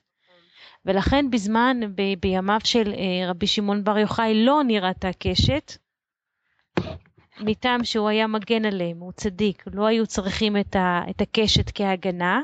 ולכן 0.85 1.29
בזמן, 1.29 1.79
ב- 1.95 2.19
בימיו 2.19 2.59
של 2.63 2.93
אה, 2.93 3.29
רבי 3.29 3.47
שמעון 3.47 3.83
בר 3.83 3.97
יוחאי, 3.97 4.45
לא 4.45 4.61
נראתה 4.63 5.09
קשת, 5.19 5.71
מטעם 7.39 7.83
שהוא 7.83 8.09
היה 8.09 8.27
מגן 8.27 8.65
עליהם, 8.65 8.99
הוא 8.99 9.11
צדיק, 9.11 9.63
לא 9.73 9.85
היו 9.87 10.07
צריכים 10.07 10.57
את, 10.57 10.75
ה, 10.75 11.01
את 11.09 11.21
הקשת 11.21 11.71
כהגנה, 11.75 12.41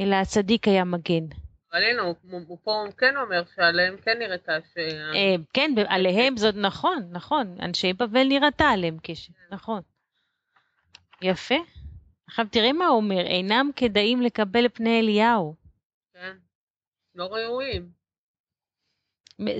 אלא 0.00 0.16
הצדיק 0.16 0.68
היה 0.68 0.84
מגן. 0.84 1.24
אבל 1.72 1.82
הנה, 1.82 2.02
הוא, 2.02 2.14
הוא, 2.30 2.40
הוא 2.48 2.58
פה 2.64 2.84
כן 2.98 3.16
אומר 3.16 3.42
שעליהם 3.56 3.96
כן 3.96 4.18
נראתה 4.18 4.58
ש... 4.74 4.78
אה, 5.14 5.34
כן, 5.52 5.70
עליהם 5.88 6.36
זאת 6.36 6.54
נכון, 6.54 7.08
נכון, 7.12 7.56
אנשי 7.60 7.92
בבל 7.92 8.28
נראתה 8.28 8.64
עליהם 8.64 8.96
קשת, 9.02 9.32
נכון. 9.50 9.80
יפה. 11.22 11.54
עכשיו 12.28 12.46
תראי 12.50 12.72
מה 12.72 12.86
הוא 12.86 12.96
אומר, 12.96 13.20
אינם 13.26 13.70
כדאים 13.76 14.20
לקבל 14.20 14.68
פני 14.68 15.00
אליהו. 15.00 15.54
כן. 16.14 16.36
לא 17.14 17.24
ראויים. 17.24 17.90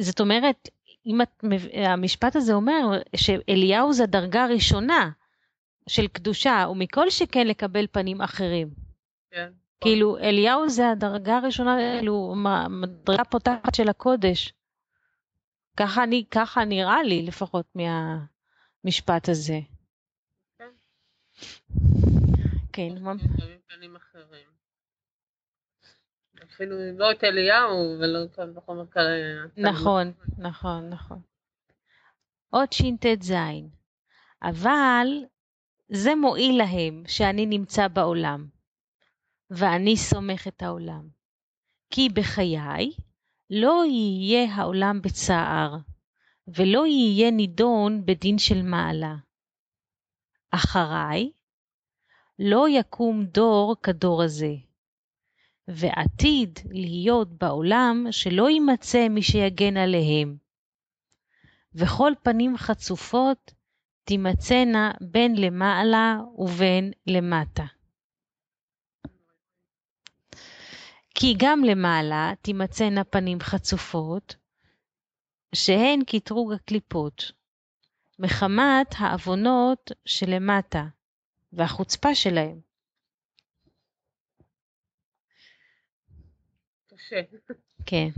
זאת 0.00 0.20
אומרת, 0.20 0.68
אם 1.06 1.22
את, 1.22 1.44
המשפט 1.74 2.36
הזה 2.36 2.52
אומר 2.52 3.02
שאליהו 3.16 3.92
זה 3.92 4.06
דרגה 4.06 4.46
ראשונה 4.46 5.10
של 5.88 6.08
קדושה, 6.08 6.66
ומכל 6.70 7.10
שכן 7.10 7.46
לקבל 7.46 7.86
פנים 7.92 8.20
אחרים. 8.20 8.68
כן. 9.30 9.52
כאילו, 9.80 10.18
אליהו 10.18 10.68
זה 10.68 10.90
הדרגה 10.90 11.36
הראשונה, 11.36 11.76
כאילו, 11.98 12.34
מדרגה 12.68 13.24
פותחת 13.24 13.74
של 13.74 13.88
הקודש. 13.88 14.52
ככה 15.76 16.04
אני, 16.04 16.24
ככה 16.30 16.64
נראה 16.64 17.02
לי, 17.02 17.22
לפחות 17.22 17.66
מהמשפט 17.74 19.28
הזה. 19.28 19.60
כן. 20.58 20.68
כן, 22.78 22.94
קטנים 23.66 23.96
אחרים. 23.96 24.48
אפילו 26.44 26.76
לא 26.98 27.12
את 27.12 27.24
אליהו 27.24 27.96
ולא 28.00 28.24
את 28.24 28.38
וחומר 28.56 28.86
כאלה. 28.86 29.46
נכון, 29.56 30.12
נכון, 30.38 30.88
נכון. 30.88 31.20
עוד 32.50 32.72
שט"ז. 32.72 33.32
אבל 34.42 35.06
זה 35.88 36.14
מועיל 36.14 36.58
להם 36.58 37.02
שאני 37.06 37.46
נמצא 37.46 37.88
בעולם, 37.88 38.48
ואני 39.50 39.96
סומך 39.96 40.48
את 40.48 40.62
העולם. 40.62 41.08
כי 41.90 42.08
בחיי 42.08 42.92
לא 43.50 43.82
יהיה 43.86 44.54
העולם 44.54 45.02
בצער, 45.02 45.76
ולא 46.48 46.86
יהיה 46.86 47.30
נידון 47.30 48.06
בדין 48.06 48.38
של 48.38 48.62
מעלה. 48.62 49.14
אחריי 50.50 51.30
לא 52.38 52.68
יקום 52.68 53.24
דור 53.24 53.76
כדור 53.82 54.22
הזה, 54.22 54.54
ועתיד 55.68 56.58
להיות 56.70 57.28
בעולם 57.28 58.06
שלא 58.10 58.50
יימצא 58.50 59.08
מי 59.08 59.22
שיגן 59.22 59.76
עליהם. 59.76 60.36
וכל 61.74 62.12
פנים 62.22 62.56
חצופות 62.56 63.52
תימצאנה 64.04 64.92
בין 65.00 65.36
למעלה 65.36 66.18
ובין 66.34 66.92
למטה. 67.06 67.64
כי 71.14 71.34
גם 71.38 71.64
למעלה 71.64 72.32
תימצאנה 72.42 73.04
פנים 73.04 73.40
חצופות, 73.40 74.36
שהן 75.54 76.04
קטרוג 76.06 76.52
הקליפות, 76.52 77.32
מחמת 78.18 78.94
העוונות 78.98 79.92
שלמטה, 80.04 80.84
והחוצפה 81.52 82.14
שלהם. 82.14 82.60
קשה. 86.86 87.20
כן. 87.86 88.08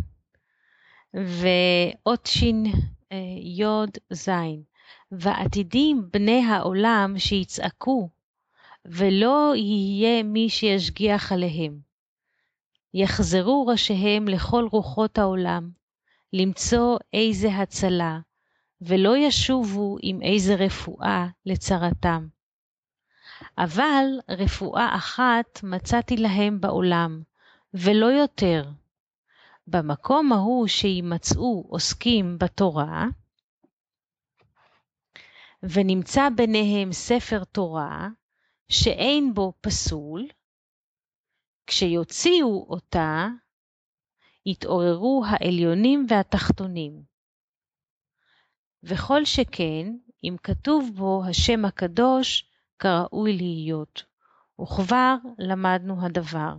ועוד 1.14 2.26
שין 2.26 2.64
אה, 3.12 3.16
יוד 3.56 3.90
זין. 4.12 4.62
ועתידים 5.12 6.08
בני 6.12 6.44
העולם 6.44 7.14
שיצעקו, 7.18 8.08
ולא 8.84 9.52
יהיה 9.56 10.22
מי 10.22 10.48
שישגיח 10.48 11.32
עליהם. 11.32 11.80
יחזרו 12.94 13.66
ראשיהם 13.66 14.28
לכל 14.28 14.68
רוחות 14.72 15.18
העולם, 15.18 15.70
למצוא 16.32 16.98
איזה 17.12 17.48
הצלה, 17.48 18.18
ולא 18.80 19.16
ישובו 19.16 19.96
עם 20.02 20.22
איזה 20.22 20.54
רפואה 20.54 21.26
לצרתם. 21.46 22.26
אבל 23.64 24.06
רפואה 24.28 24.96
אחת 24.96 25.60
מצאתי 25.62 26.16
להם 26.16 26.60
בעולם, 26.60 27.22
ולא 27.74 28.06
יותר. 28.06 28.64
במקום 29.66 30.32
ההוא 30.32 30.66
שימצאו 30.66 31.66
עוסקים 31.68 32.38
בתורה, 32.38 33.06
ונמצא 35.62 36.28
ביניהם 36.36 36.92
ספר 36.92 37.44
תורה, 37.44 38.08
שאין 38.68 39.34
בו 39.34 39.52
פסול, 39.60 40.28
כשיוציאו 41.66 42.66
אותה, 42.68 43.26
יתעוררו 44.46 45.22
העליונים 45.26 46.06
והתחתונים. 46.08 47.02
וכל 48.82 49.24
שכן, 49.24 49.86
אם 50.24 50.36
כתוב 50.42 50.90
בו 50.96 51.22
השם 51.28 51.64
הקדוש, 51.64 52.49
כראוי 52.80 53.36
להיות, 53.36 54.04
וכבר 54.60 55.14
למדנו 55.38 56.06
הדבר. 56.06 56.56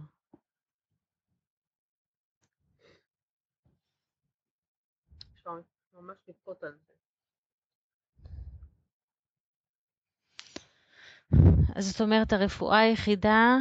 אז 11.75 11.91
זאת 11.91 12.01
אומרת, 12.01 12.33
הרפואה 12.33 12.79
היחידה 12.79 13.57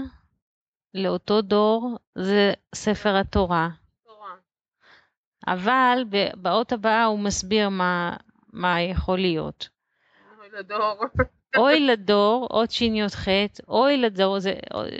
לאותו 0.94 1.42
דור 1.42 1.98
זה 2.14 2.52
ספר 2.74 3.16
התורה. 3.16 3.68
תורה. 4.04 4.34
אבל 5.46 6.04
באות 6.34 6.72
הבאה 6.72 7.04
הוא 7.04 7.18
מסביר 7.18 7.68
מה, 7.68 8.16
מה 8.52 8.82
יכול 8.82 9.18
להיות. 9.18 9.68
אוי 10.38 10.48
לדור. 10.50 11.04
אוי 11.56 11.80
לדור, 11.80 12.46
עוד 12.50 12.70
שי"ח, 12.70 13.28
אוי 13.68 13.96
לדור, 13.96 14.38
זה 14.38 14.54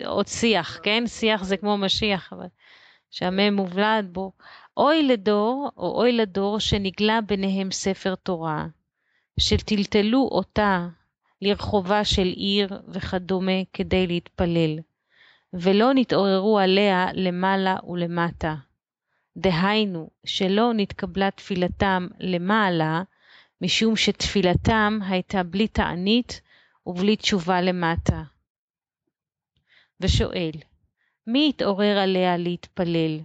עוד 0.07 0.27
שיח, 0.27 0.79
כן? 0.83 1.07
שיח 1.07 1.45
זה 1.45 1.57
כמו 1.57 1.77
משיח, 1.77 2.33
אבל 2.33 2.47
שהמם 3.11 3.55
מובלד 3.55 4.09
בו. 4.13 4.33
אוי 4.77 5.03
לדור, 5.03 5.71
או 5.77 6.01
אוי 6.01 6.13
לדור 6.13 6.61
שנגלה 6.61 7.21
ביניהם 7.21 7.71
ספר 7.71 8.15
תורה, 8.15 8.67
שטלטלו 9.41 10.29
אותה 10.33 10.89
לרחובה 11.43 12.05
של 12.05 12.27
עיר 12.27 12.69
וכדומה 12.89 13.65
כדי 13.73 14.07
להתפלל, 14.07 14.79
ולא 15.53 15.95
נתעוררו 15.95 16.59
עליה 16.59 17.07
למעלה 17.15 17.77
ולמטה. 17.89 18.55
דהיינו, 19.37 20.11
שלא 20.27 20.73
נתקבלה 20.75 21.31
תפילתם 21.31 22.07
למעלה, 22.21 23.03
משום 23.61 23.97
שתפילתם 23.97 24.99
הייתה 25.09 25.43
בלי 25.43 25.69
תענית 25.69 26.41
ובלי 26.87 27.17
תשובה 27.17 27.61
למטה. 27.61 28.23
ושואל, 30.01 30.51
מי 31.27 31.49
יתעורר 31.49 31.99
עליה 31.99 32.37
להתפלל, 32.37 33.21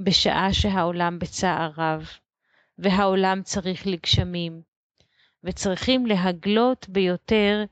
בשעה 0.00 0.52
שהעולם 0.52 1.18
בצער 1.18 1.70
רב, 1.76 2.08
והעולם 2.78 3.42
צריך 3.42 3.86
לגשמים, 3.86 4.62
וצריכים 5.44 6.06
להגלות 6.06 6.88
ביותר 6.88 7.64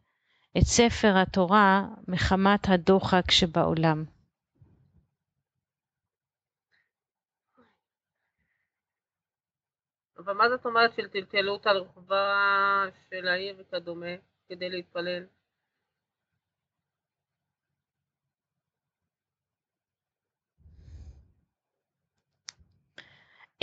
את 0.59 0.63
ספר 0.63 1.19
התורה 1.19 1.85
מחמת 2.09 2.69
הדוחק 2.69 3.31
שבעולם. 3.31 4.05
אבל 10.25 10.33
מה 10.33 10.49
זאת 10.49 10.67
אומרת 10.67 10.95
של 10.97 11.09
טלטלו 11.09 11.53
אותה 11.53 11.73
לרחובה 11.73 12.85
של 13.11 13.29
העיר 13.29 13.57
וכדומה 13.59 14.07
כדי 14.49 14.71
להתפלל? 14.71 15.23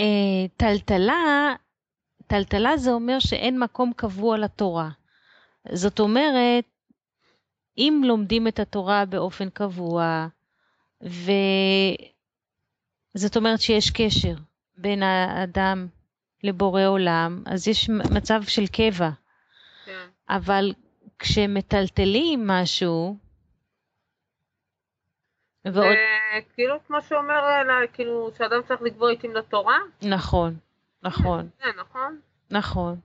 אה, 0.00 0.48
טלטלה, 0.56 1.54
טלטלה 2.26 2.76
זה 2.76 2.90
אומר 2.90 3.18
שאין 3.18 3.58
מקום 3.58 3.92
קבוע 3.96 4.38
לתורה. 4.38 4.90
זאת 5.72 6.00
אומרת, 6.00 6.64
אם 7.78 8.02
לומדים 8.04 8.48
את 8.48 8.58
התורה 8.58 9.04
באופן 9.04 9.50
קבוע, 9.50 10.26
וזאת 11.00 11.26
אומרת 13.36 13.60
שיש 13.60 13.90
קשר 13.90 14.34
בין 14.76 15.02
האדם 15.02 15.88
לבורא 16.42 16.86
עולם, 16.86 17.42
אז 17.46 17.68
יש 17.68 17.88
מצב 17.88 18.42
של 18.42 18.66
קבע. 18.66 19.10
כן. 19.84 20.06
אבל 20.28 20.72
כשמטלטלים 21.18 22.46
משהו, 22.46 23.16
ועוד, 25.64 25.86
זה 25.86 26.40
כאילו 26.54 26.74
כמו 26.86 27.02
שאומר, 27.08 27.40
כאילו 27.92 28.30
שאדם 28.38 28.62
צריך 28.68 28.82
לקבוע 28.82 29.10
עיתים 29.10 29.34
לתורה? 29.34 29.78
נכון, 30.02 30.56
נכון, 31.02 31.48
כן, 31.58 31.70
נכון? 31.80 32.20
נכון. 32.50 33.00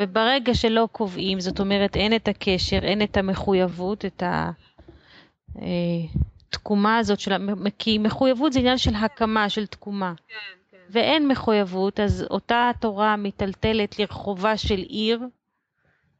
וברגע 0.00 0.54
שלא 0.54 0.88
קובעים, 0.92 1.40
זאת 1.40 1.60
אומרת 1.60 1.96
אין 1.96 2.16
את 2.16 2.28
הקשר, 2.28 2.78
אין 2.82 3.02
את 3.02 3.16
המחויבות, 3.16 4.04
את 4.04 4.22
התקומה 5.56 6.98
הזאת 6.98 7.20
של, 7.20 7.32
כי 7.78 7.98
מחויבות 7.98 8.52
זה 8.52 8.58
עניין 8.58 8.78
של 8.78 8.94
הקמה, 8.94 9.48
של 9.48 9.66
תקומה. 9.66 10.12
כן, 10.28 10.34
כן. 10.34 10.63
ואין 10.90 11.28
מחויבות, 11.28 12.00
אז 12.00 12.26
אותה 12.30 12.70
התורה 12.74 13.16
מיטלטלת 13.16 13.98
לרחובה 13.98 14.56
של 14.56 14.78
עיר, 14.78 15.20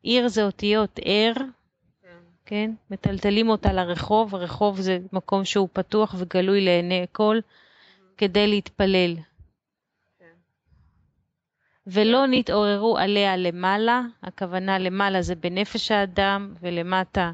עיר 0.02 0.28
זה 0.28 0.44
אותיות 0.44 1.00
ער, 1.04 1.32
כן. 2.02 2.08
כן? 2.46 2.70
מטלטלים 2.90 3.48
אותה 3.48 3.72
לרחוב, 3.72 4.34
הרחוב 4.34 4.80
זה 4.80 4.98
מקום 5.12 5.44
שהוא 5.44 5.68
פתוח 5.72 6.14
וגלוי 6.18 6.60
לעיני 6.64 7.02
הכל, 7.02 7.38
כדי 8.16 8.46
להתפלל. 8.46 9.14
ולא 11.86 12.26
נתעוררו 12.30 12.98
עליה 12.98 13.36
למעלה, 13.36 14.02
הכוונה 14.22 14.78
למעלה 14.78 15.22
זה 15.22 15.34
בנפש 15.34 15.90
האדם 15.90 16.54
ולמטה 16.60 17.32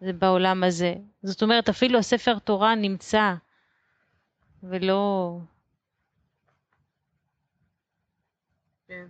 זה 0.00 0.12
בעולם 0.12 0.64
הזה. 0.64 0.94
זאת 1.22 1.42
אומרת, 1.42 1.68
אפילו 1.68 1.98
הספר 1.98 2.38
תורה 2.38 2.74
נמצא, 2.74 3.34
ולא... 4.62 5.36
כן. 8.88 9.06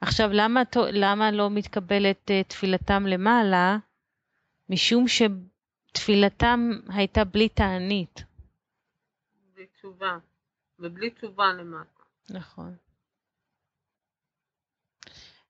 עכשיו, 0.00 0.30
למה, 0.32 0.62
למה 0.92 1.30
לא 1.30 1.50
מתקבלת 1.50 2.30
uh, 2.30 2.48
תפילתם 2.48 3.06
למעלה? 3.06 3.76
משום 4.68 5.04
שתפילתם 5.08 6.70
הייתה 6.88 7.24
בלי 7.24 7.48
תענית. 7.48 8.24
בלי 9.54 9.66
תשובה, 9.66 10.18
ובלי 10.78 11.10
תשובה 11.10 11.52
למטה. 11.52 12.02
נכון. 12.30 12.76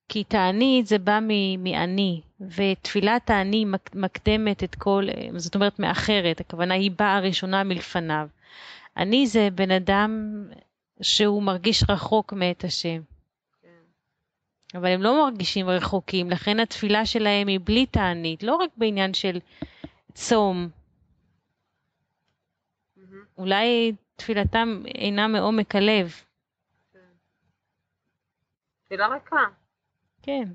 כי 0.08 0.24
תענית 0.24 0.86
זה 0.86 0.98
בא 0.98 1.18
מעני, 1.58 2.20
ותפילת 2.40 3.30
העני 3.30 3.64
מקדמת 3.94 4.64
את 4.64 4.74
כל, 4.74 5.04
זאת 5.36 5.54
אומרת 5.54 5.78
מאחרת, 5.78 6.40
הכוונה 6.40 6.74
היא 6.74 6.90
באה 6.90 7.20
ראשונה 7.20 7.64
מלפניו. 7.64 8.28
אני 8.96 9.26
זה 9.26 9.48
בן 9.54 9.70
אדם 9.70 10.42
שהוא 11.02 11.42
מרגיש 11.42 11.84
רחוק 11.88 12.32
מאת 12.32 12.64
השם. 12.64 13.00
אבל 14.74 14.86
הם 14.86 15.02
לא 15.02 15.24
מרגישים 15.24 15.68
רחוקים, 15.68 16.30
לכן 16.30 16.60
התפילה 16.60 17.06
שלהם 17.06 17.48
היא 17.48 17.60
בלי 17.64 17.86
תענית, 17.86 18.42
לא 18.42 18.56
רק 18.56 18.70
בעניין 18.76 19.14
של 19.14 19.38
צום. 20.14 20.68
אולי 23.38 23.92
תפילתם 24.16 24.82
אינה 24.94 25.28
מעומק 25.28 25.74
הלב. 25.74 26.12
כן. 26.92 26.98
תפילה 28.84 29.06
ריקה. 29.08 29.44
כן. 30.22 30.48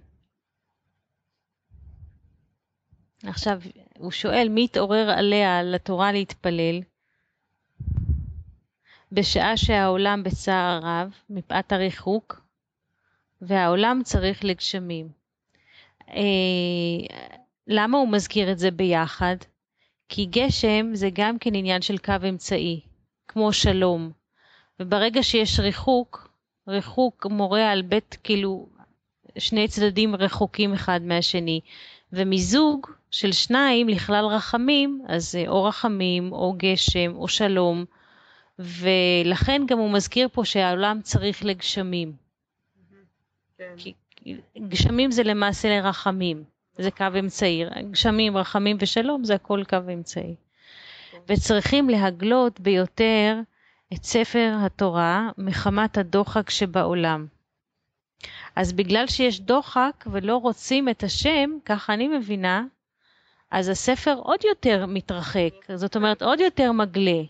עכשיו, 3.24 3.62
הוא 3.98 4.12
שואל, 4.12 4.48
מי 4.50 4.66
התעורר 4.66 5.10
עליה 5.10 5.64
לתורה 5.64 6.12
להתפלל? 6.12 6.80
בשעה 9.12 9.58
שהעולם 9.58 10.24
בצער 10.24 10.80
רב, 10.84 11.16
מפאת 11.30 11.72
הריחוק, 11.72 12.43
והעולם 13.48 14.02
צריך 14.04 14.46
לגשמים. 14.46 15.08
אה, 16.10 17.28
למה 17.68 17.98
הוא 17.98 18.10
מזכיר 18.10 18.52
את 18.52 18.60
זה 18.60 18.72
ביחד? 18.72 19.36
כי 20.10 20.26
גשם 20.26 20.90
זה 20.94 21.10
גם 21.14 21.38
כן 21.40 21.56
עניין 21.56 21.82
של 21.82 21.98
קו 21.98 22.14
אמצעי, 22.30 22.80
כמו 23.28 23.54
שלום. 23.54 24.12
וברגע 24.80 25.24
שיש 25.24 25.60
ריחוק, 25.60 26.30
ריחוק 26.68 27.26
מורה 27.26 27.72
על 27.72 27.82
בית, 27.82 28.18
כאילו, 28.24 28.70
שני 29.38 29.68
צדדים 29.68 30.16
רחוקים 30.16 30.74
אחד 30.74 31.02
מהשני, 31.04 31.60
ומיזוג 32.14 32.88
של 33.12 33.32
שניים 33.32 33.90
לכלל 33.90 34.26
רחמים, 34.26 35.02
אז 35.08 35.36
או 35.48 35.64
רחמים, 35.64 36.32
או 36.32 36.54
גשם, 36.58 37.16
או 37.16 37.28
שלום, 37.28 37.86
ולכן 38.60 39.62
גם 39.68 39.78
הוא 39.78 39.92
מזכיר 39.92 40.28
פה 40.32 40.46
שהעולם 40.46 41.00
צריך 41.02 41.46
לגשמים. 41.46 42.23
כן. 43.70 43.76
כי 43.78 43.94
גשמים 44.68 45.12
זה 45.12 45.24
למעשה 45.24 45.70
לרחמים, 45.70 46.44
זה 46.78 46.92
קו 46.92 47.06
אמצעי, 47.20 47.64
גשמים, 47.92 48.38
רחמים 48.38 48.78
ושלום 48.80 49.24
זה 49.24 49.36
הכל 49.36 49.64
קו 49.70 49.78
אמצעי. 49.94 50.36
כן. 51.12 51.18
וצריכים 51.28 51.90
להגלות 51.90 52.60
ביותר 52.60 53.40
את 53.94 54.04
ספר 54.04 54.54
התורה 54.60 55.30
מחמת 55.38 55.98
הדוחק 55.98 56.50
שבעולם. 56.50 57.28
אז 58.56 58.74
בגלל 58.74 59.08
שיש 59.08 59.40
דוחק 59.40 60.06
ולא 60.12 60.38
רוצים 60.38 60.90
את 60.90 61.04
השם, 61.04 61.50
ככה 61.66 61.94
אני 61.94 62.08
מבינה, 62.08 62.66
אז 63.52 63.70
הספר 63.70 64.16
עוד 64.24 64.40
יותר 64.44 64.86
מתרחק, 64.86 65.54
זאת 65.76 65.96
אומרת 65.96 66.22
עוד 66.22 66.40
יותר 66.40 66.72
מגלה. 66.72 67.22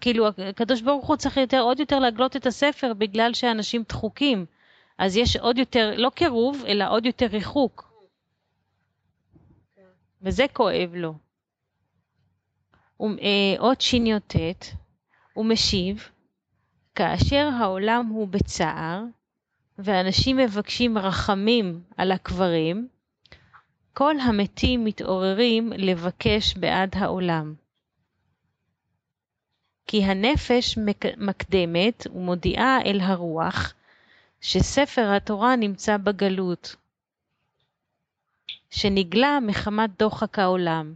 כאילו 0.00 0.26
הקדוש 0.48 0.80
ברוך 0.80 1.08
הוא 1.08 1.16
צריך 1.16 1.36
יותר, 1.36 1.60
עוד 1.60 1.80
יותר 1.80 1.98
להגלות 1.98 2.36
את 2.36 2.46
הספר 2.46 2.94
בגלל 2.94 3.34
שאנשים 3.34 3.82
דחוקים. 3.88 4.46
אז 4.98 5.16
יש 5.16 5.36
עוד 5.36 5.58
יותר, 5.58 5.94
לא 5.96 6.10
קירוב, 6.14 6.64
אלא 6.66 6.84
עוד 6.90 7.06
יותר 7.06 7.26
ריחוק. 7.26 7.92
וזה 10.22 10.44
כואב 10.52 10.90
לו. 10.94 11.14
אה, 13.00 13.54
עוד 13.58 13.80
שי"ט, 13.80 14.36
הוא 15.32 15.46
משיב, 15.46 16.08
כאשר 16.94 17.48
העולם 17.58 18.06
הוא 18.06 18.28
בצער, 18.28 19.02
ואנשים 19.78 20.36
מבקשים 20.36 20.98
רחמים 20.98 21.82
על 21.96 22.12
הקברים, 22.12 22.88
כל 23.92 24.20
המתים 24.20 24.84
מתעוררים 24.84 25.72
לבקש 25.72 26.56
בעד 26.56 26.96
העולם. 26.96 27.54
כי 29.86 30.04
הנפש 30.04 30.78
מקדמת 31.16 32.06
ומודיעה 32.14 32.78
אל 32.84 33.00
הרוח 33.00 33.74
שספר 34.42 35.12
התורה 35.16 35.56
נמצא 35.56 35.96
בגלות, 35.96 36.76
שנגלה 38.70 39.38
מחמת 39.46 39.90
דוחק 39.98 40.38
העולם. 40.38 40.94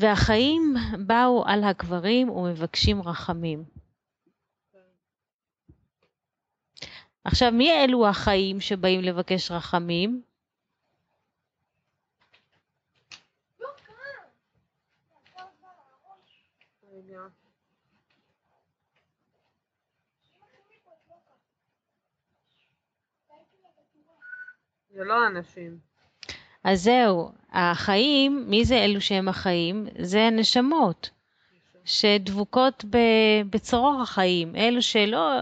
והחיים 0.00 0.74
באו 1.06 1.44
על 1.46 1.64
הקברים 1.64 2.30
ומבקשים 2.30 3.02
רחמים. 3.02 3.64
עכשיו, 7.24 7.52
מי 7.52 7.72
אלו 7.72 8.08
החיים 8.08 8.60
שבאים 8.60 9.00
לבקש 9.00 9.50
רחמים? 9.50 10.22
זה 25.00 25.04
לא 25.04 25.26
אנשים. 25.26 25.78
אז 26.64 26.82
זהו, 26.82 27.30
החיים, 27.52 28.44
מי 28.48 28.64
זה 28.64 28.84
אלו 28.84 29.00
שהם 29.00 29.28
החיים? 29.28 29.86
זה 29.98 30.22
הנשמות 30.22 31.10
שדבוקות 31.84 32.84
בצרור 33.50 34.02
החיים, 34.02 34.56
אלו 34.56 34.82
שלא, 34.82 35.32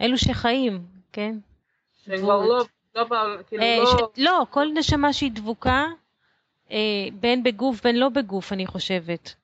אלו 0.00 0.18
שחיים, 0.18 0.82
כן? 1.12 1.38
שכבר 2.04 2.46
לא, 2.46 2.64
לא, 2.94 3.04
כאילו 3.46 3.62
אה, 3.62 3.78
לא... 3.78 3.86
ש... 3.86 4.18
לא, 4.18 4.46
כל 4.50 4.66
נשמה 4.74 5.12
שהיא 5.12 5.32
דבוקה, 5.32 5.86
אה, 6.70 7.06
בין 7.20 7.42
בגוף 7.42 7.82
בין 7.82 7.96
לא 7.96 8.08
בגוף, 8.08 8.52
אני 8.52 8.66
חושבת. 8.66 9.34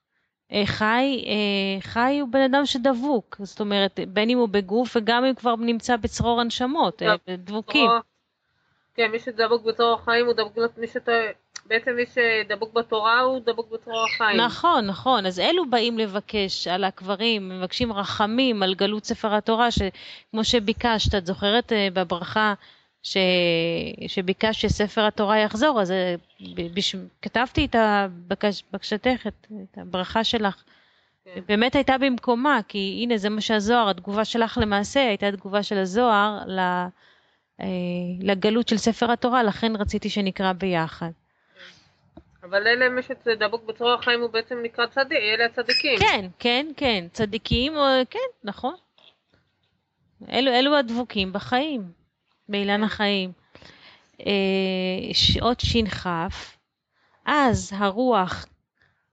אה, 0.53 0.63
חי, 0.67 1.25
אה, 1.27 1.81
חי 1.81 2.19
הוא 2.21 2.29
בן 2.29 2.41
אדם 2.41 2.67
שדבוק, 2.67 3.37
זאת 3.39 3.61
אומרת, 3.61 4.01
בין 4.09 4.31
אם 4.31 4.39
הוא 4.39 4.49
בגוף 4.49 4.97
וגם 4.97 5.25
אם 5.25 5.35
כבר 5.35 5.57
נמצא 5.57 5.97
בצרור 5.97 6.41
הנשמות, 6.41 7.03
אה, 7.03 7.15
דבוקים. 7.39 7.91
כן, 8.99 9.11
מי 9.11 9.19
שדבוק 9.19 9.65
בצרור 9.65 9.95
החיים 9.95 10.27
הוא 10.27 10.35
דבוק, 10.35 10.53
מי 10.77 10.87
שאתה... 10.87 11.13
בעצם 11.67 11.91
מי 11.97 12.03
שדבוק 12.07 12.73
בתורה 12.75 13.21
הוא 13.21 13.41
דבוק 13.47 13.71
בצרור 13.71 14.05
החיים. 14.05 14.41
נכון, 14.41 14.87
נכון. 14.87 15.27
אז 15.27 15.41
אלו 15.41 15.71
באים 15.71 15.99
לבקש 15.99 16.67
על 16.67 16.85
הקברים, 16.85 17.49
מבקשים 17.49 17.93
רחמים 17.93 18.63
על 18.63 18.75
גלות 18.75 19.05
ספר 19.05 19.35
התורה, 19.35 19.69
שכמו 19.71 20.45
שביקשת, 20.45 21.15
את 21.15 21.27
זוכרת 21.27 21.73
בברכה 21.93 22.55
ש... 23.03 23.17
שביקשת 24.07 24.61
שספר 24.61 25.07
התורה 25.07 25.39
יחזור, 25.39 25.81
אז 25.81 25.93
בש... 26.75 26.97
כתבתי 27.23 27.65
את 27.65 27.75
הבקש... 27.79 28.65
בקשתך, 28.73 29.27
את, 29.27 29.47
את 29.73 29.79
הברכה 29.79 30.25
שלך. 30.25 30.63
כן. 31.25 31.41
באמת 31.49 31.75
הייתה 31.75 31.99
במקומה, 31.99 32.61
כי 32.69 33.01
הנה 33.03 33.17
זה 33.17 33.29
מה 33.29 33.41
שהזוהר, 33.41 33.91
התגובה 33.91 34.25
שלך 34.25 34.59
למעשה 34.63 35.09
הייתה 35.09 35.33
תגובה 35.33 35.63
של 35.63 35.79
הזוהר 35.79 36.39
אה, 36.59 36.89
לגלות 38.21 38.69
של 38.69 38.77
ספר 38.77 39.13
התורה, 39.13 39.43
לכן 39.43 39.77
רציתי 39.77 40.11
שנקרא 40.11 40.53
ביחד. 40.53 41.11
אבל 42.43 42.67
אלה 42.67 42.89
מי 42.89 43.03
שדבוק 43.03 43.65
בצרור 43.65 43.93
החיים 43.93 44.21
הוא 44.21 44.31
בעצם 44.31 44.59
נקרא 44.63 44.87
צדיק, 44.87 45.19
אלה 45.19 45.45
הצדיקים. 45.45 45.99
כן, 45.99 46.27
כן, 46.39 46.67
כן, 46.77 47.07
צדיקים, 47.13 47.73
כן, 48.11 48.29
נכון. 48.45 48.75
אלו, 50.31 50.53
אלו 50.53 50.77
הדבוקים 50.77 51.33
בחיים, 51.33 51.83
באילן 52.49 52.85
החיים. 52.85 53.33
אה, 54.27 55.13
שעות 55.13 55.61
ש"כ, 55.61 56.07
אז 57.27 57.73
הרוח 57.77 58.47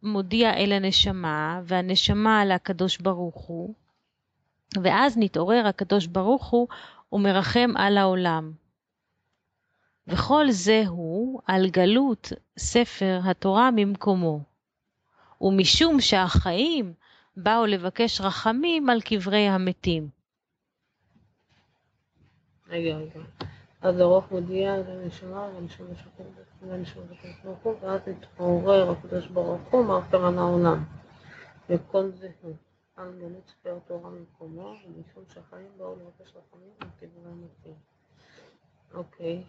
מודיע 0.03 0.53
אל 0.53 0.71
הנשמה, 0.71 1.61
והנשמה 1.63 2.45
לקדוש 2.45 2.97
ברוך 2.97 3.35
הוא, 3.35 3.73
ואז 4.83 5.17
נתעורר 5.17 5.67
הקדוש 5.67 6.05
ברוך 6.05 6.45
הוא 6.45 6.67
ומרחם 7.15 7.69
על 7.75 7.97
העולם. 7.97 8.51
וכל 10.07 10.45
זה 10.49 10.83
הוא 10.87 11.41
על 11.45 11.69
גלות 11.69 12.33
ספר 12.57 13.19
התורה 13.23 13.69
ממקומו. 13.75 14.39
ומשום 15.41 16.01
שהחיים 16.01 16.93
באו 17.37 17.65
לבקש 17.65 18.21
רחמים 18.21 18.89
על 18.89 19.01
קברי 19.01 19.47
המתים. 19.47 20.09
רגע, 22.69 22.95
רגע. 22.97 23.19
אז 23.81 23.99
הרוח 23.99 24.31
מודיע 24.31 24.77
לנשמה, 24.77 25.47
לנשמה 25.47 25.87
שקום, 25.95 26.25
לנשמה 26.61 27.03
שקום, 27.21 27.75
ואז 27.81 28.01
התעורר 28.07 28.91
הקדוש 28.91 29.27
ברוך 29.27 29.61
הוא 29.71 29.85
מאחר 29.85 30.39
העולם. 30.39 30.83
וכל 31.69 32.11
זה 32.19 32.29
הוא. 32.41 32.55
על 32.95 33.11
גלות 33.19 33.47
ספר 33.47 33.79
תורה 33.87 34.09
ממקומו, 34.09 34.75
ומשום 34.85 35.23
שהחיים 35.33 35.71
באו 35.77 35.95
לבקש 35.95 36.33
רחמים 36.35 36.71
וכדברי 36.79 37.33
מתים. 37.33 37.75
אוקיי. 38.93 39.43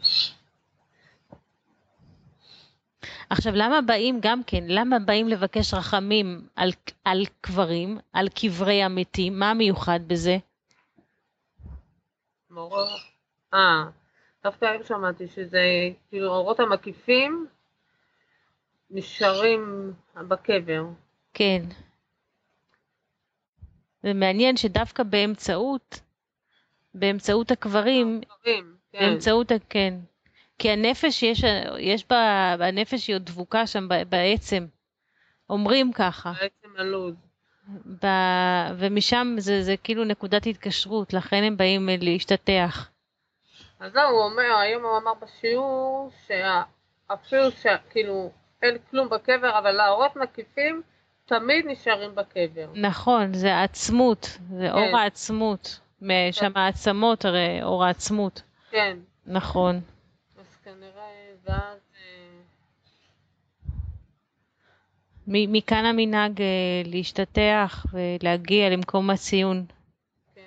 עכשיו, 3.30 3.52
למה 3.56 3.80
באים 3.80 4.18
גם 4.22 4.42
כן, 4.46 4.64
למה 4.68 4.98
באים 4.98 5.28
לבקש 5.28 5.74
רחמים 5.74 6.48
על, 6.56 6.70
על 7.04 7.22
קברים, 7.40 7.98
על 8.12 8.28
קברי 8.28 8.82
המתים? 8.82 9.38
מה 9.38 9.54
מיוחד 9.54 10.00
בזה? 10.06 10.37
מעורר, 12.50 12.96
אה, 13.54 13.85
דווקא 14.44 14.64
היום 14.64 14.82
שמעתי 14.85 15.28
שזה, 15.28 15.61
כאילו, 16.09 16.35
האורות 16.35 16.61
המקיפים 16.61 17.46
נשארים 18.90 19.92
בקבר. 20.14 20.85
כן. 21.35 21.62
זה 24.02 24.14
מעניין 24.14 24.56
שדווקא 24.56 25.02
באמצעות, 25.02 26.00
באמצעות 26.94 27.50
הקברים, 27.50 28.20
הקברים, 28.22 28.76
כן. 28.92 28.98
באמצעות, 29.00 29.52
כן. 29.68 29.94
כי 30.59 30.70
הנפש, 30.70 31.22
יש, 31.22 31.44
יש 31.78 32.09
בה, 32.11 32.52
הנפש 32.61 33.09
היא 33.09 33.16
עוד 33.16 33.24
דבוקה 33.24 33.66
שם 33.66 33.88
בעצם. 34.09 34.66
אומרים 35.50 35.92
ככה. 35.92 36.32
בעצם 36.32 36.76
הלו"ז. 36.78 37.14
ב... 38.02 38.06
ומשם 38.78 39.35
זה, 39.38 39.62
זה 39.62 39.76
כאילו 39.76 40.04
נקודת 40.04 40.46
התקשרות, 40.46 41.12
לכן 41.12 41.42
הם 41.42 41.56
באים 41.56 41.88
להשתטח. 42.00 42.90
אז 43.80 43.92
זהו, 43.92 44.11
הוא 44.11 44.24
אומר, 44.24 44.56
היום 44.61 44.85
הוא 44.85 44.98
אמר 44.98 45.12
בשיעור, 45.14 46.11
שאפילו 46.26 47.50
שכאילו 47.50 48.30
אין 48.62 48.76
כלום 48.90 49.09
בקבר, 49.09 49.59
אבל 49.59 49.80
האורות 49.80 50.16
מקיפים 50.16 50.82
תמיד 51.26 51.66
נשארים 51.66 52.14
בקבר. 52.14 52.66
נכון, 52.74 53.34
זה 53.34 53.54
העצמות, 53.54 54.38
זה 54.50 54.68
כן. 54.68 54.72
אור 54.72 54.98
העצמות. 54.98 55.80
שם 56.32 56.52
העצמות 56.54 57.24
הרי 57.24 57.62
אור 57.62 57.84
העצמות. 57.84 58.42
כן, 58.70 58.98
נכון. 59.26 59.80
אז 60.38 60.56
כנראה, 60.64 61.08
ואז... 61.44 61.78
אה, 61.96 62.42
מכאן 65.26 65.84
המנהג 65.84 66.42
אה, 66.42 66.46
להשתטח 66.84 67.86
ולהגיע 67.92 68.70
למקום 68.70 69.10
הציון. 69.10 69.64
כן, 70.34 70.42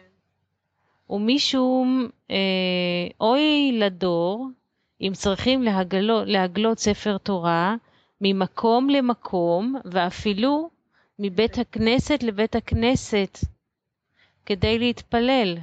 ומשום 1.10 2.10
אה, 2.32 2.36
אוי 3.22 3.72
לדור, 3.74 4.48
אם 5.02 5.12
צריכים 5.14 5.64
להגלות, 5.64 6.28
להגלות 6.28 6.80
ספר 6.80 7.18
תורה 7.18 7.76
ממקום 8.22 8.90
למקום, 8.90 9.76
ואפילו 9.86 10.70
מבית 11.20 11.58
הכנסת 11.58 12.24
לבית 12.24 12.56
הכנסת, 12.56 13.38
כדי 14.46 14.80
להתפלל. 14.80 15.58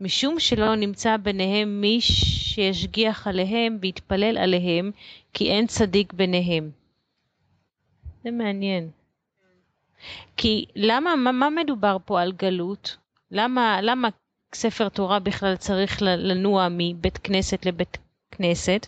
משום 0.00 0.40
שלא 0.40 0.74
נמצא 0.74 1.16
ביניהם 1.16 1.80
מי 1.80 2.00
שישגיח 2.00 3.26
עליהם 3.26 3.78
ויתפלל 3.80 4.38
עליהם, 4.38 4.90
כי 5.32 5.50
אין 5.50 5.66
צדיק 5.66 6.12
ביניהם. 6.12 6.70
זה 8.24 8.30
מעניין. 8.30 8.90
כי 10.36 10.64
למה, 10.76 11.16
מה, 11.16 11.32
מה 11.32 11.50
מדובר 11.50 11.96
פה 12.04 12.20
על 12.22 12.32
גלות? 12.32 12.96
למה, 13.30 13.80
למה 13.82 14.08
ספר 14.54 14.88
תורה 14.88 15.18
בכלל 15.18 15.56
צריך 15.56 16.02
לנוע 16.02 16.68
מבית 16.70 17.18
כנסת 17.18 17.66
לבית 17.66 17.98
כנסת? 18.30 18.86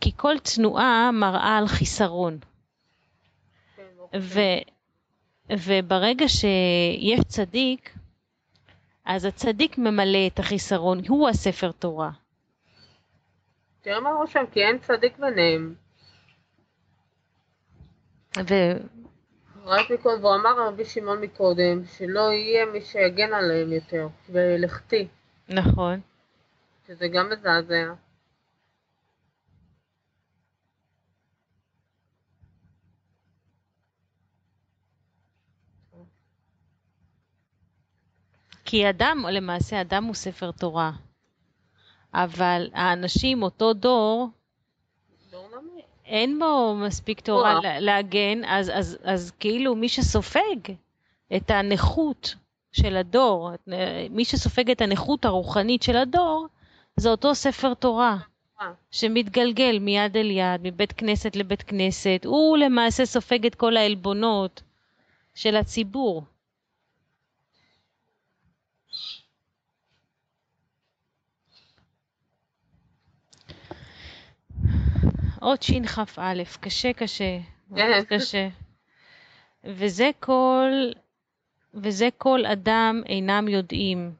כי 0.00 0.12
כל 0.16 0.34
תנועה 0.38 1.10
מראה 1.12 1.58
על 1.58 1.68
חיסרון. 1.68 2.38
כן, 3.76 3.82
ו, 4.20 4.40
וברגע 5.50 6.28
שיש 6.28 7.20
צדיק, 7.28 7.94
אז 9.04 9.24
הצדיק 9.24 9.78
ממלא 9.78 10.26
את 10.26 10.38
החיסרון, 10.38 11.00
הוא 11.08 11.28
הספר 11.28 11.72
תורה. 11.72 12.10
תראה 13.82 14.00
מה 14.00 14.10
רושם, 14.10 14.44
כי 14.52 14.60
אין 14.62 14.78
צדיק 14.78 15.18
ביניהם. 15.18 15.74
רק 19.64 19.90
מקודם, 19.90 20.24
והוא 20.24 20.34
אמר 20.34 20.68
רבי 20.68 20.84
שמעון 20.84 21.20
מקודם, 21.20 21.84
שלא 21.84 22.32
יהיה 22.32 22.66
מי 22.66 22.80
שיגן 22.80 23.34
עליהם 23.34 23.72
יותר, 23.72 24.08
ולכתי, 24.30 25.08
ונכון, 25.48 26.00
שזה 26.86 27.08
גם 27.08 27.30
מזעזע. 27.30 27.92
כי 38.66 38.90
אדם, 38.90 39.24
למעשה 39.30 39.80
אדם 39.80 40.04
הוא 40.04 40.14
ספר 40.14 40.50
תורה. 40.50 40.92
אבל 42.14 42.70
האנשים, 42.74 43.42
אותו 43.42 43.72
דור. 43.72 44.28
אין 46.04 46.38
בו 46.38 46.74
מספיק 46.74 47.20
תורה 47.20 47.60
להגן, 47.80 48.44
אז, 48.44 48.70
אז, 48.74 48.98
אז 49.04 49.32
כאילו 49.40 49.76
מי 49.76 49.88
שסופג 49.88 50.56
את 51.36 51.50
הנכות 51.50 52.34
של 52.72 52.96
הדור, 52.96 53.50
מי 54.10 54.24
שסופג 54.24 54.70
את 54.70 54.80
הנכות 54.80 55.24
הרוחנית 55.24 55.82
של 55.82 55.96
הדור, 55.96 56.46
זה 56.96 57.10
אותו 57.10 57.34
ספר 57.34 57.74
תורה 57.74 58.16
שמתגלגל 58.90 59.78
מיד 59.78 60.16
אל 60.16 60.30
יד, 60.30 60.60
מבית 60.62 60.92
כנסת 60.92 61.36
לבית 61.36 61.62
כנסת, 61.62 62.20
הוא 62.24 62.56
למעשה 62.56 63.06
סופג 63.06 63.46
את 63.46 63.54
כל 63.54 63.76
העלבונות 63.76 64.62
של 65.34 65.56
הציבור. 65.56 66.22
עוד 75.40 75.62
שכ"א, 75.62 76.34
קשה 76.60 76.92
קשה, 76.92 77.38
כן. 77.76 78.16
קשה. 78.16 78.48
וזה 79.64 80.10
כל, 80.20 80.70
וזה 81.74 82.08
כל 82.18 82.46
אדם 82.46 83.02
אינם 83.06 83.48
יודעים 83.48 84.12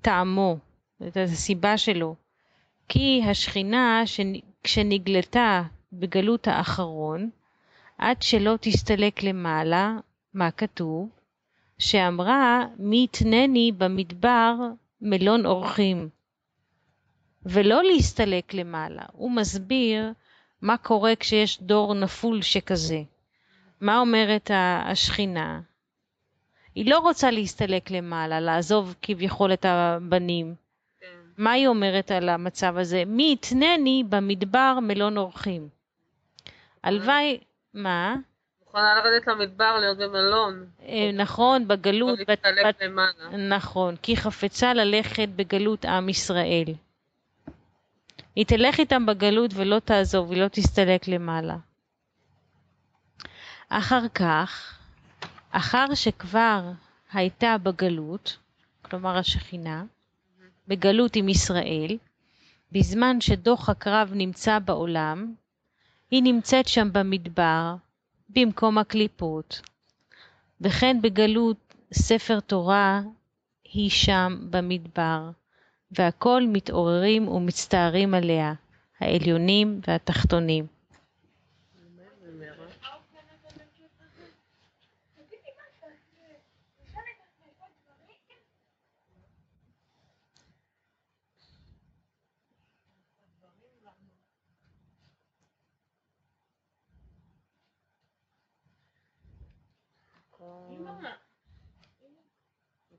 טעמו, 0.00 0.56
את 1.06 1.16
הסיבה 1.16 1.78
שלו. 1.78 2.14
כי 2.88 3.22
השכינה 3.30 4.02
שנ- 4.06 4.40
כשנגלתה 4.62 5.62
בגלות 5.92 6.48
האחרון, 6.48 7.30
עד 7.98 8.22
שלא 8.22 8.54
תסתלק 8.60 9.22
למעלה, 9.22 9.96
מה 10.34 10.50
כתוב? 10.50 11.08
שאמרה, 11.78 12.66
מי 12.78 13.04
יתנני 13.04 13.72
במדבר 13.78 14.54
מלון 15.00 15.46
אורחים. 15.46 16.08
ולא 17.46 17.82
להסתלק 17.84 18.54
למעלה. 18.54 19.02
הוא 19.12 19.30
מסביר 19.30 20.12
מה 20.62 20.76
קורה 20.76 21.12
כשיש 21.20 21.62
דור 21.62 21.94
נפול 21.94 22.42
שכזה. 22.42 23.02
מה 23.80 23.98
אומרת 23.98 24.50
השכינה? 24.84 25.60
היא 26.74 26.90
לא 26.90 26.98
רוצה 26.98 27.30
להסתלק 27.30 27.90
למעלה, 27.90 28.40
לעזוב 28.40 28.94
כביכול 29.02 29.52
את 29.52 29.64
הבנים. 29.68 30.54
כן. 31.00 31.06
מה 31.38 31.52
היא 31.52 31.66
אומרת 31.68 32.10
על 32.10 32.28
המצב 32.28 32.76
הזה? 32.76 33.02
מי 33.06 33.32
יתנני 33.32 34.04
במדבר 34.08 34.78
מלון 34.82 35.16
אורחים. 35.16 35.68
הלוואי, 36.84 37.38
מה? 37.74 38.16
מוכנה 38.64 38.94
לרדת 38.94 39.26
למדבר, 39.26 39.76
להיות 39.80 39.98
במלון. 39.98 40.66
אה, 40.88 41.10
נכון, 41.14 41.62
לא 41.62 41.68
בגלות, 41.68 42.18
בת- 42.18 42.28
להסתלק 42.28 42.66
בת- 42.66 42.82
למעלה. 42.82 43.36
נכון, 43.56 43.96
כי 44.02 44.16
חפצה 44.16 44.74
ללכת 44.74 45.28
בגלות 45.36 45.84
עם 45.84 46.08
ישראל. 46.08 46.64
היא 48.36 48.46
תלך 48.46 48.78
איתם 48.78 49.06
בגלות 49.06 49.50
ולא 49.54 49.78
תעזוב, 49.78 50.32
היא 50.32 50.42
לא 50.42 50.48
תסתלק 50.48 51.08
למעלה. 51.08 51.56
אחר 53.68 54.08
כך, 54.08 54.78
אחר 55.50 55.94
שכבר 55.94 56.70
הייתה 57.12 57.56
בגלות, 57.62 58.38
כלומר 58.82 59.16
השכינה, 59.16 59.84
בגלות 60.68 61.16
עם 61.16 61.28
ישראל, 61.28 61.98
בזמן 62.72 63.20
שדוח 63.20 63.68
הקרב 63.68 64.10
נמצא 64.14 64.58
בעולם, 64.58 65.34
היא 66.10 66.22
נמצאת 66.22 66.68
שם 66.68 66.88
במדבר, 66.92 67.74
במקום 68.28 68.78
הקליפות, 68.78 69.60
וכן 70.60 71.02
בגלות 71.02 71.74
ספר 71.92 72.40
תורה 72.40 73.00
היא 73.64 73.90
שם 73.90 74.36
במדבר, 74.50 75.30
והכל 75.98 76.42
מתעוררים 76.48 77.28
ומצטערים 77.28 78.14
עליה, 78.14 78.52
העליונים 79.00 79.80
והתחתונים. 79.88 80.66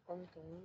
מקום 0.08 0.65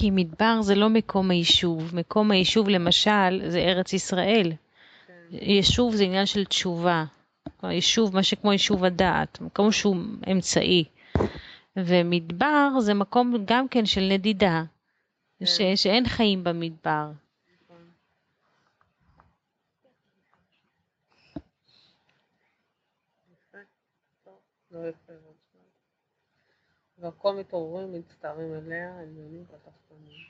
כי 0.00 0.10
מדבר 0.10 0.62
זה 0.62 0.74
לא 0.74 0.88
מקום 0.88 1.30
היישוב. 1.30 1.94
מקום 1.94 2.30
היישוב 2.30 2.68
למשל 2.68 3.50
זה 3.50 3.58
ארץ 3.58 3.92
ישראל. 3.92 4.52
כן, 5.06 5.14
יישוב 5.30 5.94
זה 5.94 6.04
עניין 6.04 6.26
של 6.26 6.44
תשובה. 6.44 7.04
יישוב, 7.62 8.14
מה 8.14 8.22
שכמו 8.22 8.52
יישוב 8.52 8.84
הדעת, 8.84 9.40
מקום 9.40 9.72
שהוא 9.72 9.96
אמצעי. 10.32 10.84
ומדבר 11.76 12.80
זה 12.80 12.94
מקום 12.94 13.34
גם 13.44 13.68
כן 13.68 13.86
של 13.86 14.00
נדידה, 14.00 14.62
כן. 15.38 15.46
ש, 15.46 15.60
שאין 15.74 16.08
חיים 16.08 16.44
במדבר. 16.44 17.10
לא 24.70 24.88
יפה. 24.88 25.09
והכל 27.00 27.36
מתעוררים, 27.36 27.92
מצטערים 27.92 28.54
אליה, 28.54 29.00
עליונים 29.00 29.42
ותחתונים. 29.42 30.24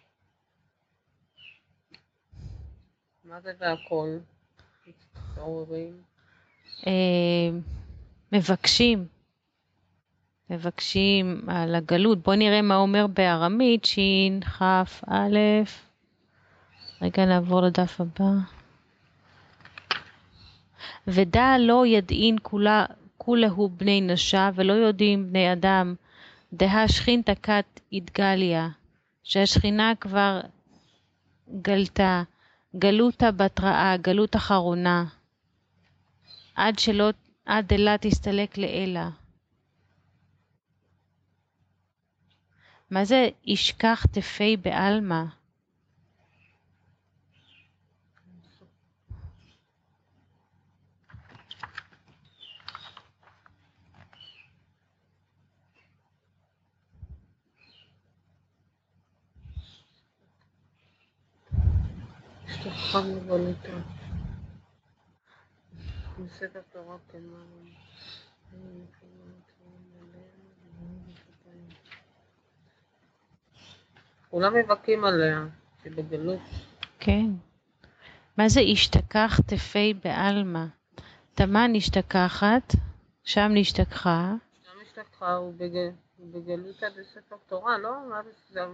מה 3.24 3.40
זה 3.40 3.52
והכל? 3.58 4.18
מתעוררים. 4.86 6.02
אה, 6.86 7.50
מבקשים, 8.32 9.06
מבקשים 10.50 11.48
על 11.48 11.74
הגלות. 11.74 12.18
בואו 12.22 12.36
נראה 12.36 12.62
מה 12.62 12.76
אומר 12.76 13.06
בארמית, 13.06 13.84
שין, 13.84 14.40
כף, 14.40 15.04
א', 15.06 15.38
רגע 17.02 17.24
נעבור 17.26 17.60
לדף 17.60 18.00
הבא. 18.00 18.30
ודע 21.06 21.58
לא 21.58 21.86
ידעין 21.86 22.36
כולה, 22.42 22.86
כולהו 23.18 23.68
בני 23.68 24.00
נשה 24.00 24.50
ולא 24.54 24.72
יודעים 24.72 25.28
בני 25.28 25.52
אדם, 25.52 25.94
דהה 26.52 26.88
שכינתא 26.88 27.32
כת 27.42 27.80
התגליה, 27.92 28.68
שהשכינה 29.22 29.92
כבר 30.00 30.40
גלתה, 31.62 32.22
גלותא 32.76 33.30
בתראה, 33.30 33.96
גלות 33.96 34.36
אחרונה, 34.36 35.04
עד 36.54 36.78
שלא, 36.78 37.10
עד 37.46 37.72
אלה 37.72 37.98
תסתלק 38.00 38.58
לאלה. 38.58 39.10
מה 42.90 43.04
זה 43.04 43.28
ישכח 43.44 44.06
תפי 44.12 44.56
בעלמא? 44.56 45.39
אשתך 62.68 62.96
מבולטה. 62.96 63.72
בספר 66.18 66.60
תורה 66.72 66.96
תימן. 67.10 67.70
כולם 74.30 74.54
מבכים 74.54 75.04
עליה, 75.04 75.46
שהיא 75.82 75.92
בגלות. 75.92 76.40
כן. 76.98 77.26
מה 78.38 78.48
זה 78.48 78.60
השתכח 78.72 79.40
תפי 79.46 79.94
בעלמא? 80.04 80.64
תמן 81.34 81.70
נשתכחת, 81.72 82.74
שם 83.24 83.50
נשתכחה, 83.54 84.34
שם 84.64 84.80
אשתך 84.82 85.22
הוא 85.22 85.54
בג- 85.54 85.94
הוא 86.16 86.32
בגלותא 86.32 86.88
בספר 86.88 87.36
תורה, 87.46 87.78
לא? 87.78 87.90
מה 88.10 88.22
זה 88.22 88.64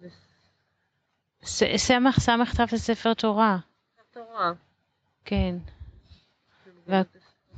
זה 0.00 0.08
סמך 1.76 2.20
סמך 2.20 2.54
תף 2.54 2.72
לספר 2.72 3.14
תורה, 3.14 3.58
תורה. 4.10 4.52
כן. 5.24 5.56
וה... 6.86 7.02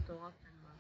תורה 0.07 0.29
תימן. 0.43 0.71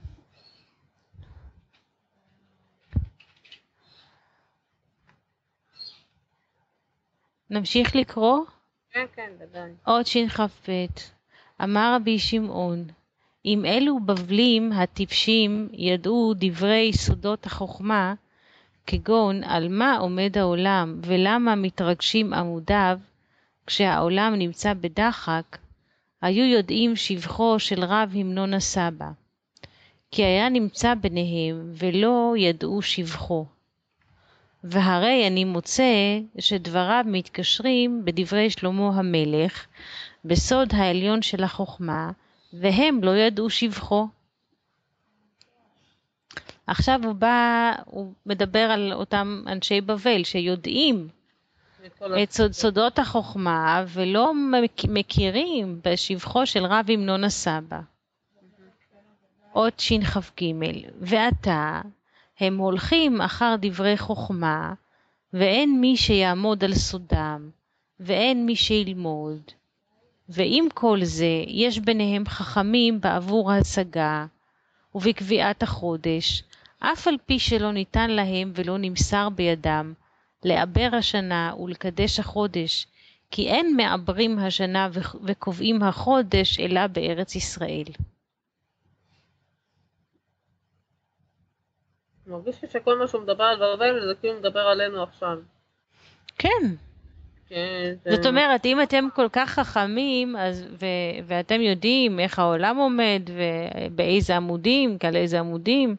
נמשיך 7.51 7.97
לקרוא? 7.97 8.41
כן, 8.91 9.07
כן, 9.15 9.31
ודאי. 9.39 9.71
עוד 9.85 10.07
שכ"ב 10.07 10.71
אמר 11.63 11.97
רבי 11.97 12.19
שמעון 12.19 12.85
אם 13.45 13.65
אלו 13.65 14.01
בבלים 14.01 14.73
הטיפשים 14.73 15.69
ידעו 15.73 16.33
דברי 16.37 16.93
סודות 16.93 17.47
החוכמה 17.47 18.15
כגון 18.87 19.45
על 19.45 19.69
מה 19.69 19.97
עומד 19.97 20.39
העולם 20.39 21.01
ולמה 21.05 21.55
מתרגשים 21.55 22.35
עמודיו 22.35 22.99
כשהעולם 23.67 24.35
נמצא 24.35 24.73
בדחק 24.75 25.59
היו 26.23 26.45
יודעים 26.45 26.97
שבחו 26.97 27.59
של 27.59 27.85
רב 27.85 28.13
המנון 28.15 28.55
הסבא 28.55 29.09
כי 30.11 30.25
היה 30.25 30.49
נמצא 30.49 30.95
ביניהם 30.95 31.73
ולא 31.75 32.35
ידעו 32.39 32.83
שבחו 32.83 33.47
והרי 34.65 35.27
אני 35.27 35.45
מוצא 35.45 36.19
שדבריו 36.39 37.05
מתקשרים 37.07 38.05
בדברי 38.05 38.51
שלמה 38.51 38.89
המלך 38.89 39.67
בסוד 40.25 40.69
העליון 40.75 41.23
של 41.23 41.45
החוכמה 41.45 42.11
והם 42.53 43.05
לא 43.05 43.17
ידעו 43.17 43.51
שבחו. 43.51 44.09
עכשיו 46.67 47.01
הוא 47.05 47.13
בא, 47.13 47.73
הוא 47.85 48.13
מדבר 48.27 48.59
על 48.59 48.93
אותם 48.93 49.43
אנשי 49.47 49.81
בבל 49.81 50.25
שיודעים 50.25 51.09
את 52.23 52.31
סוד, 52.33 52.53
סודות 52.53 52.99
החוכמה 52.99 53.85
ולא 53.89 54.33
מכ- 54.35 54.85
מכירים 54.89 55.81
בשבחו 55.85 56.47
של 56.47 56.65
רב 56.67 56.91
המנון 56.91 57.25
הסבא. 57.25 57.81
עוד 59.53 59.73
שכ"ג 59.79 60.45
ועתה 61.01 61.81
הם 62.41 62.59
הולכים 62.59 63.21
אחר 63.21 63.55
דברי 63.61 63.97
חוכמה 63.99 64.75
ואין 65.33 65.81
מי 65.81 65.97
שיעמוד 65.97 66.65
על 66.65 66.75
סודם 66.75 67.51
ואין 68.01 68.47
מי 68.47 68.57
שילמוד 68.57 69.41
ועם 70.29 70.69
כל 70.75 70.99
זה 71.05 71.43
יש 71.47 71.79
ביניהם 71.79 72.27
חכמים 72.27 73.01
בעבור 73.01 73.53
ההשגה 73.53 74.27
ובקביעת 74.95 75.63
החודש 75.63 76.43
אף 76.79 77.09
על 77.09 77.17
פי 77.27 77.39
שלא 77.39 77.73
ניתן 77.73 78.11
להם 78.11 78.53
ולא 78.55 78.79
נמסר 78.79 79.29
בידם 79.29 79.93
לעבר 80.45 80.89
השנה 80.93 81.55
ולקדש 81.59 82.21
החודש 82.21 82.87
כי 83.31 83.49
אין 83.49 83.77
מעברים 83.77 84.39
השנה 84.39 84.89
וקובעים 85.25 85.83
החודש 85.83 86.61
אלא 86.61 86.87
בארץ 86.87 87.35
ישראל. 87.35 87.85
מרגיש 92.27 92.63
לי 92.63 92.69
שכל 92.69 92.99
מה 92.99 93.09
שהוא 93.09 93.23
מדבר 93.23 93.45
על 93.45 93.57
בבל 93.57 94.07
זה 94.07 94.15
כאילו 94.21 94.39
מדבר 94.39 94.61
עלינו 94.61 95.03
עכשיו. 95.03 95.39
כן, 96.39 96.49
כן, 97.49 97.95
זה... 98.05 98.17
זאת 98.17 98.27
אומרת, 98.27 98.67
אם 98.67 98.83
אתם 98.83 99.09
כל 99.15 99.29
כך 99.33 99.51
חכמים, 99.51 100.37
אז, 100.37 100.67
ו, 100.71 100.87
ואתם 101.27 101.61
יודעים 101.61 102.21
איך 102.21 102.39
העולם 102.39 102.77
עומד, 102.77 103.23
ובאיזה 103.27 104.37
עמודים, 104.37 104.99
על 105.07 105.17
איזה 105.17 105.41
עמודים, 105.41 105.97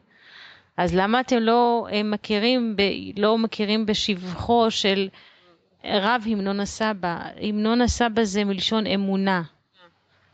אז 0.78 0.94
למה 0.94 1.20
אתם 1.20 1.36
לא 1.36 1.86
אה, 1.92 2.02
מכירים, 2.02 2.76
ב, 2.76 2.82
לא 3.16 3.38
מכירים 3.38 3.86
בשבחו 3.86 4.70
של 4.70 5.08
רב 5.84 6.22
המנון 6.26 6.60
הסבא? 6.60 7.18
המנון 7.40 7.80
הסבא 7.80 8.24
זה 8.24 8.44
מלשון 8.44 8.86
אמונה. 8.86 9.42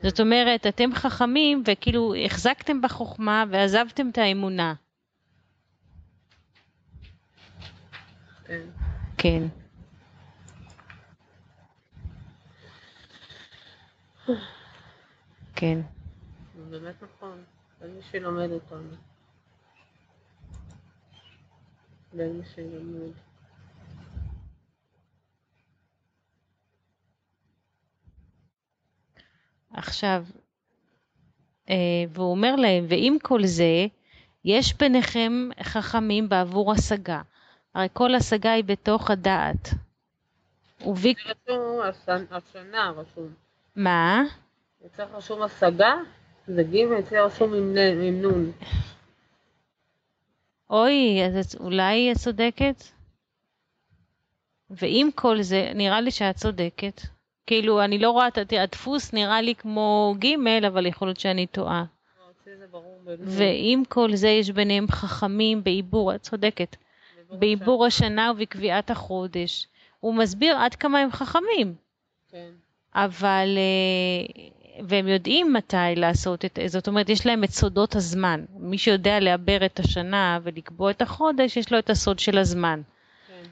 זאת 0.02 0.20
אומרת, 0.20 0.66
אתם 0.66 0.94
חכמים 0.94 1.62
וכאילו 1.66 2.14
החזקתם 2.24 2.80
בחוכמה 2.80 3.44
ועזבתם 3.50 4.08
את 4.08 4.18
האמונה. 4.18 4.74
כן. 9.16 9.46
כן. 15.56 15.80
באמת 16.70 16.94
נכון. 17.02 17.42
אין 17.82 17.90
מי 17.94 18.02
שילמד 18.10 18.50
אותנו. 18.50 19.13
ואין 22.16 22.32
מי 22.38 22.44
שילמד. 22.54 23.12
עכשיו, 29.72 30.24
אה, 31.70 31.74
והוא 32.08 32.30
אומר 32.30 32.56
להם, 32.56 32.84
ועם 32.88 33.16
כל 33.22 33.46
זה, 33.46 33.86
יש 34.44 34.74
ביניכם 34.78 35.32
חכמים 35.62 36.28
בעבור 36.28 36.72
השגה. 36.72 37.22
הרי 37.74 37.88
כל 37.92 38.14
השגה 38.14 38.52
היא 38.52 38.64
בתוך 38.64 39.10
הדעת. 39.10 39.68
וביק... 40.86 41.18
זה 41.26 41.32
רשום 41.52 41.80
השנ- 41.82 42.34
השנה, 42.34 42.92
רשום. 42.96 43.28
מה? 43.76 44.22
אצלך 44.86 45.08
רשום 45.12 45.42
השגה, 45.42 45.94
זה 46.46 46.62
ג', 46.62 46.76
אצלי 46.98 47.18
רשום 47.20 47.54
עם 47.54 47.74
נ- 47.74 48.02
עם 48.02 48.22
נון. 48.22 48.52
אוי, 50.70 51.24
אז 51.26 51.56
אולי 51.60 52.12
את 52.12 52.16
צודקת? 52.16 52.82
ועם 54.70 55.10
כל 55.14 55.42
זה, 55.42 55.72
נראה 55.74 56.00
לי 56.00 56.10
שאת 56.10 56.36
צודקת. 56.36 57.00
כאילו, 57.46 57.84
אני 57.84 57.98
לא 57.98 58.10
רואה, 58.10 58.28
את- 58.28 58.52
הדפוס 58.52 59.12
נראה 59.12 59.40
לי 59.40 59.54
כמו 59.54 60.14
ג', 60.18 60.26
אבל 60.66 60.86
יכול 60.86 61.08
להיות 61.08 61.20
שאני 61.20 61.46
טועה. 61.46 61.84
ועם 63.38 63.82
כל 63.88 64.14
זה 64.16 64.28
יש 64.28 64.50
ביניהם 64.50 64.86
חכמים 64.88 65.64
בעיבור, 65.64 66.14
את 66.14 66.22
צודקת, 66.22 66.76
בעיבור 67.38 67.86
השנה 67.86 68.32
ובקביעת 68.36 68.90
החודש. 68.90 69.66
הוא 70.00 70.14
מסביר 70.14 70.56
עד 70.56 70.74
כמה 70.74 70.98
הם 70.98 71.10
חכמים, 71.12 71.74
כן. 72.30 72.50
אבל... 72.94 73.48
אה, 73.58 74.48
והם 74.82 75.08
יודעים 75.08 75.52
מתי 75.52 75.76
לעשות 75.96 76.44
את... 76.44 76.58
זאת 76.66 76.88
אומרת, 76.88 77.08
יש 77.08 77.26
להם 77.26 77.44
את 77.44 77.50
סודות 77.50 77.96
הזמן. 77.96 78.44
מי 78.56 78.78
שיודע 78.78 79.20
לעבר 79.20 79.66
את 79.66 79.78
השנה 79.78 80.38
ולקבוע 80.42 80.90
את 80.90 81.02
החודש, 81.02 81.56
יש 81.56 81.72
לו 81.72 81.78
את 81.78 81.90
הסוד 81.90 82.18
של 82.18 82.38
הזמן. 82.38 82.82
כן. 83.28 83.42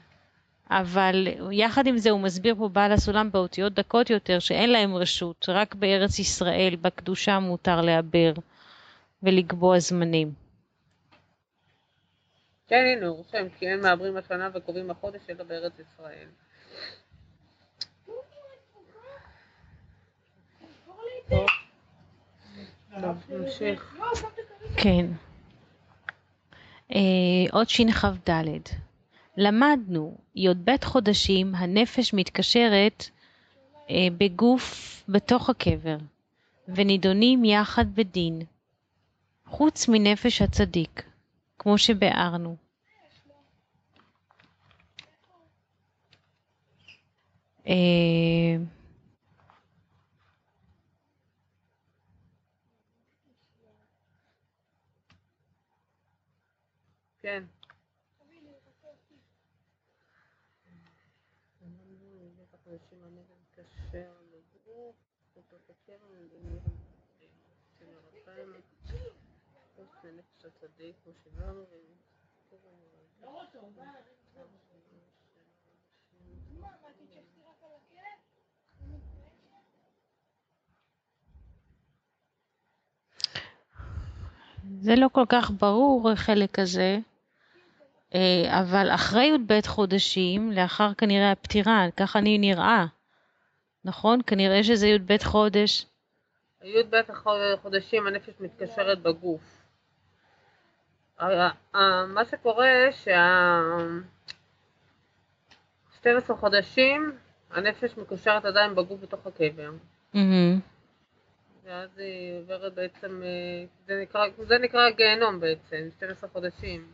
אבל 0.69 1.27
יחד 1.51 1.87
עם 1.87 1.97
זה 1.97 2.09
הוא 2.09 2.19
מסביר 2.19 2.55
פה 2.55 2.67
בעל 2.67 2.91
הסולם 2.91 3.31
באותיות 3.31 3.73
דקות 3.73 4.09
יותר 4.09 4.39
שאין 4.39 4.71
להם 4.71 4.95
רשות, 4.95 5.45
רק 5.49 5.75
בארץ 5.75 6.19
ישראל, 6.19 6.75
בקדושה 6.81 7.39
מותר 7.39 7.81
לעבר 7.81 8.33
ולקבוע 9.23 9.79
זמנים. 9.79 10.31
כן, 12.67 12.85
הנה, 12.95 13.07
הוא 13.07 13.17
רושם, 13.17 13.47
כי 13.59 13.67
אין 13.67 13.81
מעברים 13.81 14.17
השנה 14.17 14.49
וקובעים 14.53 14.91
החודש 14.91 15.21
אלא 15.29 15.43
בארץ 15.43 15.73
ישראל. 15.79 16.27
כן. 24.77 25.05
אה, 26.95 26.99
עוד 27.51 27.69
שכ"ד. 27.69 28.29
למדנו, 29.37 30.17
י"ב 30.35 30.71
חודשים 30.83 31.55
הנפש 31.55 32.13
מתקשרת 32.13 33.09
אה, 33.89 34.07
בגוף 34.17 35.03
בתוך 35.09 35.49
הקבר, 35.49 35.97
ונידונים 36.67 37.45
יחד 37.45 37.85
בדין, 37.95 38.41
חוץ 39.47 39.87
מנפש 39.87 40.41
הצדיק, 40.41 41.03
כמו 41.59 41.77
שביארנו. 41.77 42.55
כן. 57.23 57.43
זה 84.81 84.95
לא 84.95 85.07
כל 85.11 85.25
כך 85.29 85.51
ברור 85.51 86.09
החלק 86.11 86.59
הזה, 86.59 86.99
אבל 88.49 88.89
אחרי 88.95 89.25
י"ב 89.25 89.59
חודשים, 89.65 90.51
לאחר 90.51 90.93
כנראה 90.93 91.31
הפטירה, 91.31 91.85
כך 91.97 92.15
אני 92.15 92.37
נראה, 92.37 92.85
נכון? 93.85 94.19
כנראה 94.27 94.63
שזה 94.63 94.87
י"ב 94.87 95.17
חודש. 95.23 95.85
י"ב 96.63 96.95
החודשים 97.53 98.07
הנפש 98.07 98.33
מתקשרת 98.39 98.99
בגוף. 98.99 99.41
ה- 101.19 101.47
ה- 101.77 102.05
מה 102.05 102.25
שקורה 102.25 102.67
שה... 102.91 103.59
12 105.97 106.37
חודשים 106.37 107.17
הנפש 107.51 107.97
מקושרת 107.97 108.45
עדיין 108.45 108.75
בגוף 108.75 108.99
בתוך 109.01 109.27
הקבר. 109.27 109.71
ואז 111.65 111.97
היא 111.97 112.39
עוברת 112.39 112.73
בעצם, 112.73 113.21
אה, 113.23 113.65
זה 113.87 113.99
נקרא, 114.01 114.25
זה 114.47 114.57
נקרא 114.57 114.89
גיהנום 114.89 115.39
בעצם, 115.39 115.87
12 115.97 116.29
חודשים. 116.29 116.87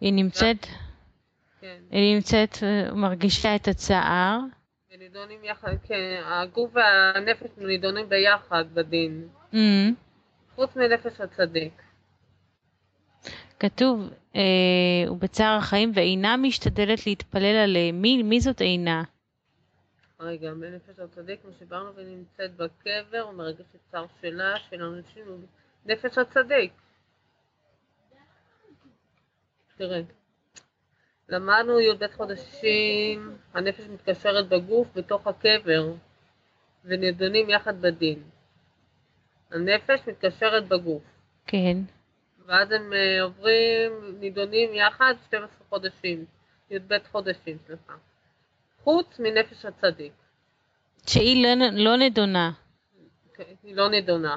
היא 0.00 0.12
נמצאת, 0.12 0.66
כן. 1.60 1.78
היא 1.90 2.14
נמצאת, 2.14 2.56
אה, 2.62 2.94
מרגישה 2.94 3.56
את 3.56 3.68
הצער, 3.68 4.38
ונידונים 4.92 5.44
יחד, 5.44 5.74
כן, 5.82 6.22
הגוף 6.24 6.70
והנפש 6.74 7.50
נידונים 7.58 8.08
ביחד 8.08 8.64
בדין, 8.74 9.28
מהמם. 9.52 9.94
חוץ 10.54 10.76
מנפש 10.76 11.20
הצדיק. 11.20 11.82
כתוב, 13.60 14.10
אה, 14.36 15.10
ובצער 15.10 15.56
החיים, 15.56 15.92
ואינה 15.94 16.36
משתדלת 16.36 17.06
להתפלל 17.06 17.56
עליהם. 17.56 18.02
מי, 18.02 18.22
מי 18.22 18.40
זאת 18.40 18.60
אינה? 18.60 19.02
רגע, 20.20 20.54
בנפש 20.54 20.98
הצדיק, 20.98 21.42
כמו 21.42 21.50
שדיברנו, 21.52 21.90
ונמצאת 21.94 22.56
בקבר, 22.56 23.28
ומרגשת 23.28 23.76
צער 23.90 24.06
שלה, 24.20 24.54
של 24.70 24.82
אנשים, 24.82 25.24
נפש 25.86 26.18
הצדיק. 26.18 26.72
תראה, 29.80 30.00
למדנו 31.28 31.80
י"ב 31.80 32.06
חודשים, 32.16 33.36
הנפש 33.54 33.84
מתקשרת 33.84 34.48
בגוף 34.48 34.88
בתוך 34.94 35.26
הקבר, 35.26 35.92
ונידונים 36.84 37.50
יחד 37.50 37.80
בדין. 37.80 38.22
הנפש 39.50 40.00
מתקשרת 40.06 40.68
בגוף, 40.68 41.02
כן. 41.46 41.76
ואז 42.46 42.70
הם 42.72 42.92
אה, 42.92 43.22
עוברים, 43.22 43.92
נידונים 44.20 44.74
יחד 44.74 45.14
12 45.26 45.66
חודשים, 45.68 46.24
י"ב 46.70 46.98
חודשים, 47.10 47.58
סליחה. 47.66 47.92
חוץ 48.84 49.18
מנפש 49.18 49.64
הצדיק. 49.64 50.12
שהיא 51.06 51.46
לא, 51.46 51.66
לא 51.72 51.96
נדונה. 51.96 52.52
כן, 53.34 53.44
היא 53.62 53.76
לא 53.76 53.90
נידונה. 53.90 54.36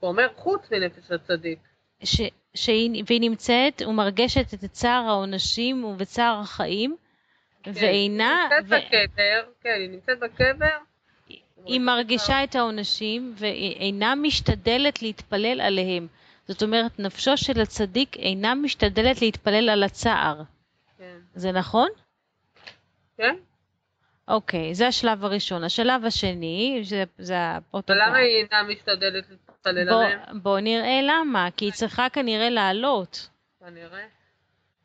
הוא 0.00 0.08
אומר 0.08 0.28
חוץ 0.36 0.70
מנפש 0.70 1.10
הצדיק. 1.10 1.58
ש, 2.04 2.20
שהיא, 2.54 3.02
והיא 3.06 3.20
נמצאת 3.20 3.82
ומרגשת 3.86 4.54
את 4.54 4.64
צער 4.64 5.04
העונשים 5.08 5.84
ובצער 5.84 6.40
החיים, 6.40 6.96
ואינה, 7.66 8.48
היא 8.50 8.58
נמצאת 8.58 8.84
בקבר, 8.84 9.42
כן, 9.62 9.76
היא 9.80 9.90
נמצאת 9.90 10.18
בקבר. 10.18 10.76
היא 11.66 11.80
מרגישה 11.80 12.44
את 12.44 12.54
העונשים 12.54 13.34
ואינה 13.36 14.14
משתדלת 14.14 15.02
להתפלל 15.02 15.60
עליהם. 15.60 16.06
זאת 16.48 16.62
אומרת, 16.62 16.98
נפשו 16.98 17.36
של 17.36 17.60
הצדיק 17.60 18.16
אינה 18.16 18.54
משתדלת 18.54 19.22
להתפלל 19.22 19.68
על 19.68 19.82
הצער. 19.82 20.42
כן. 20.98 21.18
זה 21.34 21.52
נכון? 21.52 21.88
כן? 23.16 23.36
אוקיי, 24.28 24.74
זה 24.74 24.86
השלב 24.86 25.24
הראשון. 25.24 25.64
השלב 25.64 26.04
השני, 26.04 26.80
זה, 26.82 27.04
זה 27.18 27.34
הפרוטוקול. 27.38 27.96
ולמה 27.96 28.16
היא 28.16 28.44
אינה 28.44 28.62
משתדלת 28.62 29.24
להתפלל 29.30 29.49
בוא, 29.64 30.04
בוא 30.42 30.60
נראה 30.60 31.00
למה, 31.02 31.48
כי 31.56 31.64
היא 31.64 31.72
צריכה 31.72 32.08
כנראה 32.08 32.50
לעלות. 32.50 33.28
כנראה. 33.60 34.04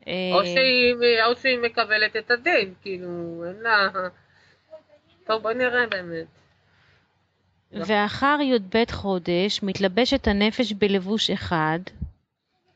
אה, 0.08 0.14
או 0.34 0.46
שהיא, 0.46 0.96
או 1.26 1.36
שהיא 1.36 1.60
מקבלת 1.60 2.16
את 2.16 2.32
הדין, 2.32 2.74
כאילו, 2.82 3.44
אין 3.48 3.56
לה... 3.62 3.90
טוב, 5.28 5.42
בוא 5.42 5.52
נראה 5.52 5.88
באמת. 5.88 6.28
ואחר 7.72 8.38
י"ב 8.42 8.92
חודש 8.92 9.64
מתלבשת 9.64 10.28
הנפש 10.28 10.74
בלבוש 10.74 11.30
אחד, 11.30 11.80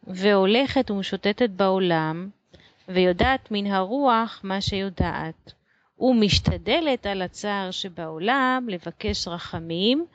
והולכת 0.04 0.92
ומשוטטת 0.92 1.50
בעולם, 1.50 2.30
ויודעת 2.88 3.52
מן 3.52 3.68
הרוח 3.68 4.40
מה 4.44 4.62
שיודעת, 4.62 5.54
ומשתדלת 6.00 7.06
על 7.06 7.22
הצער 7.22 7.72
שבעולם 7.72 8.68
לבקש 8.70 9.28
רחמים 9.28 10.06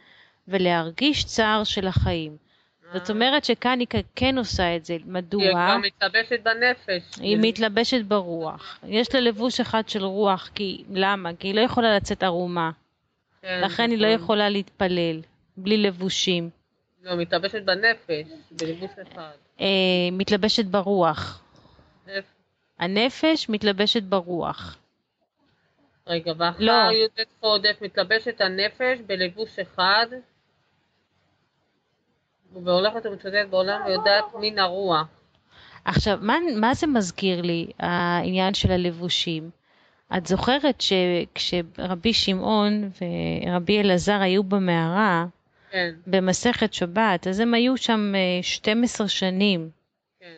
ולהרגיש 0.49 1.25
צער 1.25 1.65
של 1.65 1.87
החיים. 1.87 2.37
זאת 2.93 3.11
אומרת 3.11 3.45
שכאן 3.45 3.81
היא 3.81 3.89
כן 4.17 4.39
עושה 4.39 4.77
את 4.77 4.85
זה. 4.85 4.93
היא 4.93 5.03
מדוע? 5.07 5.43
כבר 5.43 5.77
מתלבשת 5.79 6.41
בנפש. 6.43 7.19
היא 7.21 7.39
מתלבשת 7.41 8.05
ברוח. 8.05 8.79
יש 8.87 9.15
לה 9.15 9.21
לבוש 9.21 9.61
אחד 9.61 9.89
של 9.89 10.05
רוח, 10.05 10.51
כי 10.55 10.85
למה? 10.91 11.31
כי 11.39 11.49
היא 11.49 11.55
לא 11.55 11.61
יכולה 11.61 11.97
לצאת 11.97 12.23
ערומה. 12.23 12.71
כן, 13.43 13.61
לכן 13.65 13.91
היא 13.91 13.99
לא 13.99 14.09
נכון. 14.09 14.25
יכולה 14.25 14.49
להתפלל, 14.49 15.21
בלי 15.57 15.77
לבושים. 15.77 16.51
לא, 17.03 17.17
מתלבשת 17.17 17.63
בנפש, 17.63 18.27
בלבוש 18.51 18.91
אחד. 19.03 19.33
אה, 19.61 19.67
מתלבשת 20.13 20.65
ברוח. 20.65 21.43
איפה? 22.09 22.29
הנפש 22.79 23.49
מתלבשת 23.49 24.03
ברוח. 24.03 24.77
רגע, 26.07 26.33
ואחר 26.39 26.65
לא. 26.65 26.73
י"ט 26.73 27.21
חודש 27.41 27.77
מתלבשת 27.81 28.41
הנפש 28.41 28.99
בלבוש 29.07 29.59
אחד, 29.59 30.07
והולכת 32.65 33.07
ומצודדת 33.07 33.49
בעולם 33.51 33.81
ויודעת 33.87 34.25
מן 34.41 34.59
הרוח. 34.59 35.07
עכשיו, 35.85 36.19
מה, 36.23 36.37
מה 36.57 36.75
זה 36.75 36.87
מזכיר 36.87 37.43
לי, 37.43 37.67
העניין 37.79 38.55
של 38.55 38.73
הלבושים? 38.73 39.51
את 40.17 40.27
זוכרת 40.27 40.81
שכשרבי 40.81 42.13
שמעון 42.13 42.91
ורבי 43.47 43.81
אלעזר 43.81 44.21
היו 44.21 44.45
במערה, 44.45 45.27
כן, 45.71 45.95
במסכת 46.07 46.75
שבת, 46.75 47.27
אז 47.27 47.41
הם 47.41 47.55
היו 47.55 47.77
שם 47.77 48.13
אה, 48.15 48.43
12 48.43 49.09
שנים. 49.09 49.71
כן. 50.21 50.37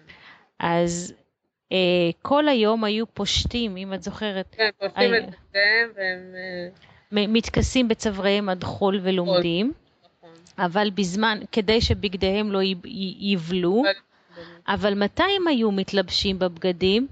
אז 0.59 1.15
אה, 1.73 2.11
כל 2.23 2.49
היום 2.49 2.85
היו 2.85 3.07
פושטים, 3.15 3.77
אם 3.77 3.95
את 3.95 4.03
זוכרת, 4.03 4.55
כן, 4.57 4.71
פושטים 4.79 5.15
אה, 5.15 5.19
את 5.19 5.25
בגדיהם 5.25 5.91
והם... 5.97 6.35
אה, 6.35 6.69
מתכסים 7.29 7.89
בצוואריהם 7.89 8.49
עד 8.49 8.65
חול 8.65 9.01
ולומדים, 9.03 9.67
נכון. 9.67 9.86
אבל 10.59 10.91
בזמן, 10.91 11.39
כדי 11.53 11.81
שבגדיהם 11.81 12.53
לא 12.53 12.59
יבלו, 13.21 13.83
אבל- 14.69 14.95
מתי 14.95 15.23
הם 15.37 15.47
היו 15.49 15.71
מתלבשים 15.73 16.39
בבגדים? 16.39 17.07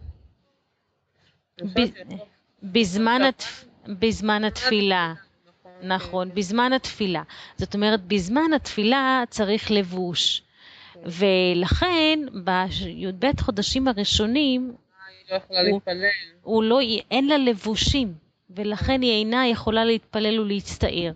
שיכול- 1.61 2.19
בזמן, 2.63 3.23
התפ... 3.29 3.65
בזמן 3.87 4.45
התפילה. 4.45 5.15
נכון, 5.47 5.71
נכון, 5.83 6.29
כן, 6.29 6.35
בזמן 6.35 6.73
התפילה. 6.73 7.23
זאת 7.57 7.75
אומרת, 7.75 8.05
בזמן 8.05 8.53
התפילה 8.57 9.25
צריך 9.31 9.71
לבוש. 9.71 10.43
ולכן, 11.07 12.19
בי"ב 12.45 13.41
חודשים 13.41 13.89
הראשונים, 13.89 14.73
היא 15.51 15.71
לא. 15.73 15.79
הוא 16.43 16.63
לא, 16.63 16.79
אין 17.11 17.29
לה 17.29 17.39
לבושים, 17.39 18.15
ולכן 18.51 19.03
היא 19.03 19.11
אינה 19.11 19.49
יכולה 19.49 19.85
להתפלל 19.85 20.41
ולהצטער. 20.41 21.13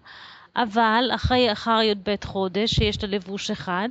אבל 0.63 1.11
אחרי, 1.15 1.53
אחר 1.53 1.81
י"ב 1.83 2.15
חודש, 2.25 2.75
שיש 2.75 3.03
לה 3.03 3.09
לבוש 3.09 3.51
אחד, 3.51 3.89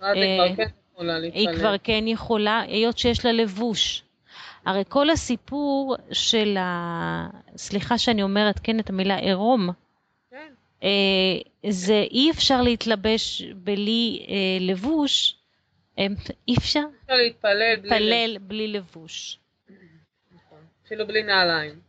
היא 0.00 0.40
אה, 0.40 0.54
כבר 0.54 0.56
כן 0.56 0.68
יכולה. 0.92 1.16
היא 1.16 1.48
כבר 1.56 1.74
כן 1.82 2.04
יכולה, 2.06 2.60
היות 2.60 2.98
שיש 2.98 3.24
לה 3.24 3.32
לבוש. 3.32 4.02
הרי 4.66 4.82
כל 4.88 5.10
הסיפור 5.10 5.96
של 6.12 6.56
ה... 6.56 7.28
סליחה 7.56 7.98
שאני 7.98 8.22
אומרת 8.22 8.60
כן 8.62 8.80
את 8.80 8.90
המילה 8.90 9.16
עירום, 9.16 9.70
כן, 10.30 10.52
אה, 10.82 11.70
זה 11.70 12.04
אי 12.10 12.30
אפשר 12.30 12.62
להתלבש 12.62 13.42
בלי 13.42 14.26
אה, 14.28 14.34
לבוש, 14.60 15.36
אה, 15.98 16.06
אי 16.48 16.54
אפשר 16.58 16.80
אפשר 17.02 17.14
להתפלל 17.14 17.76
בלי... 17.76 17.90
להתפלל 17.90 18.38
בלי 18.38 18.68
לבוש. 18.68 19.38
נכון. 20.32 20.58
אפילו 20.86 21.06
בלי 21.06 21.22
נעליים. 21.22 21.80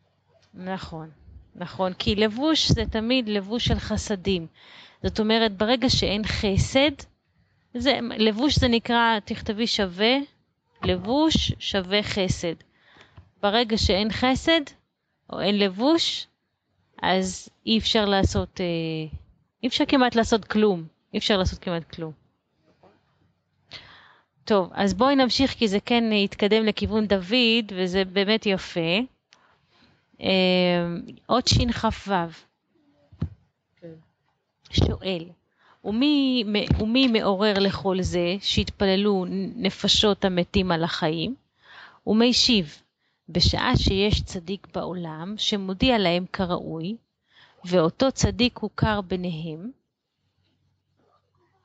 נכון, 0.54 1.10
נכון, 1.58 1.94
כי 1.94 2.16
לבוש 2.16 2.72
זה 2.72 2.86
תמיד 2.86 3.30
לבוש 3.30 3.66
של 3.66 3.80
חסדים. 3.80 4.48
זאת 5.04 5.20
אומרת, 5.20 5.58
ברגע 5.58 5.90
שאין 5.90 6.24
חסד, 6.26 6.92
זה, 7.74 8.00
לבוש 8.18 8.60
זה 8.60 8.68
נקרא, 8.68 9.20
תכתבי 9.26 9.68
שווה, 9.68 10.16
לבוש 10.84 11.52
שווה 11.60 12.04
חסד. 12.04 12.56
ברגע 13.42 13.78
שאין 13.78 14.12
חסד, 14.12 14.62
או 15.34 15.42
אין 15.42 15.60
לבוש, 15.60 16.28
אז 17.02 17.50
אי 17.66 17.78
אפשר 17.78 18.06
לעשות, 18.06 18.62
אה, 18.62 19.18
אי 19.64 19.68
אפשר 19.68 19.86
כמעט 19.88 20.16
לעשות 20.16 20.46
כלום. 20.46 20.84
אי 21.14 21.18
אפשר 21.20 21.38
לעשות 21.38 21.60
כמעט 21.60 21.84
כלום. 21.84 22.12
טוב, 24.46 24.70
אז 24.74 24.94
בואי 24.94 25.16
נמשיך 25.16 25.52
כי 25.52 25.68
זה 25.68 25.80
כן 25.80 26.12
יתקדם 26.12 26.66
לכיוון 26.66 27.08
דוד, 27.08 27.72
וזה 27.76 28.06
באמת 28.06 28.46
יפה. 28.46 29.00
אה, 30.22 30.28
עוד 31.26 31.48
שכ"ו. 31.48 32.14
שואל, 34.72 35.24
ומי, 35.86 36.44
ומי 36.80 37.08
מעורר 37.08 37.54
לכל 37.60 38.02
זה 38.02 38.36
שהתפללו 38.42 39.26
נפשות 39.56 40.26
המתים 40.26 40.72
על 40.72 40.84
החיים? 40.84 41.36
ומשיב, 42.08 42.82
בשעה 43.30 43.78
שיש 43.78 44.22
צדיק 44.22 44.68
בעולם 44.74 45.34
שמודיע 45.38 45.98
להם 45.98 46.26
כראוי, 46.34 46.96
ואותו 47.66 48.12
צדיק 48.12 48.58
הוכר 48.58 49.02
ביניהם, 49.02 49.72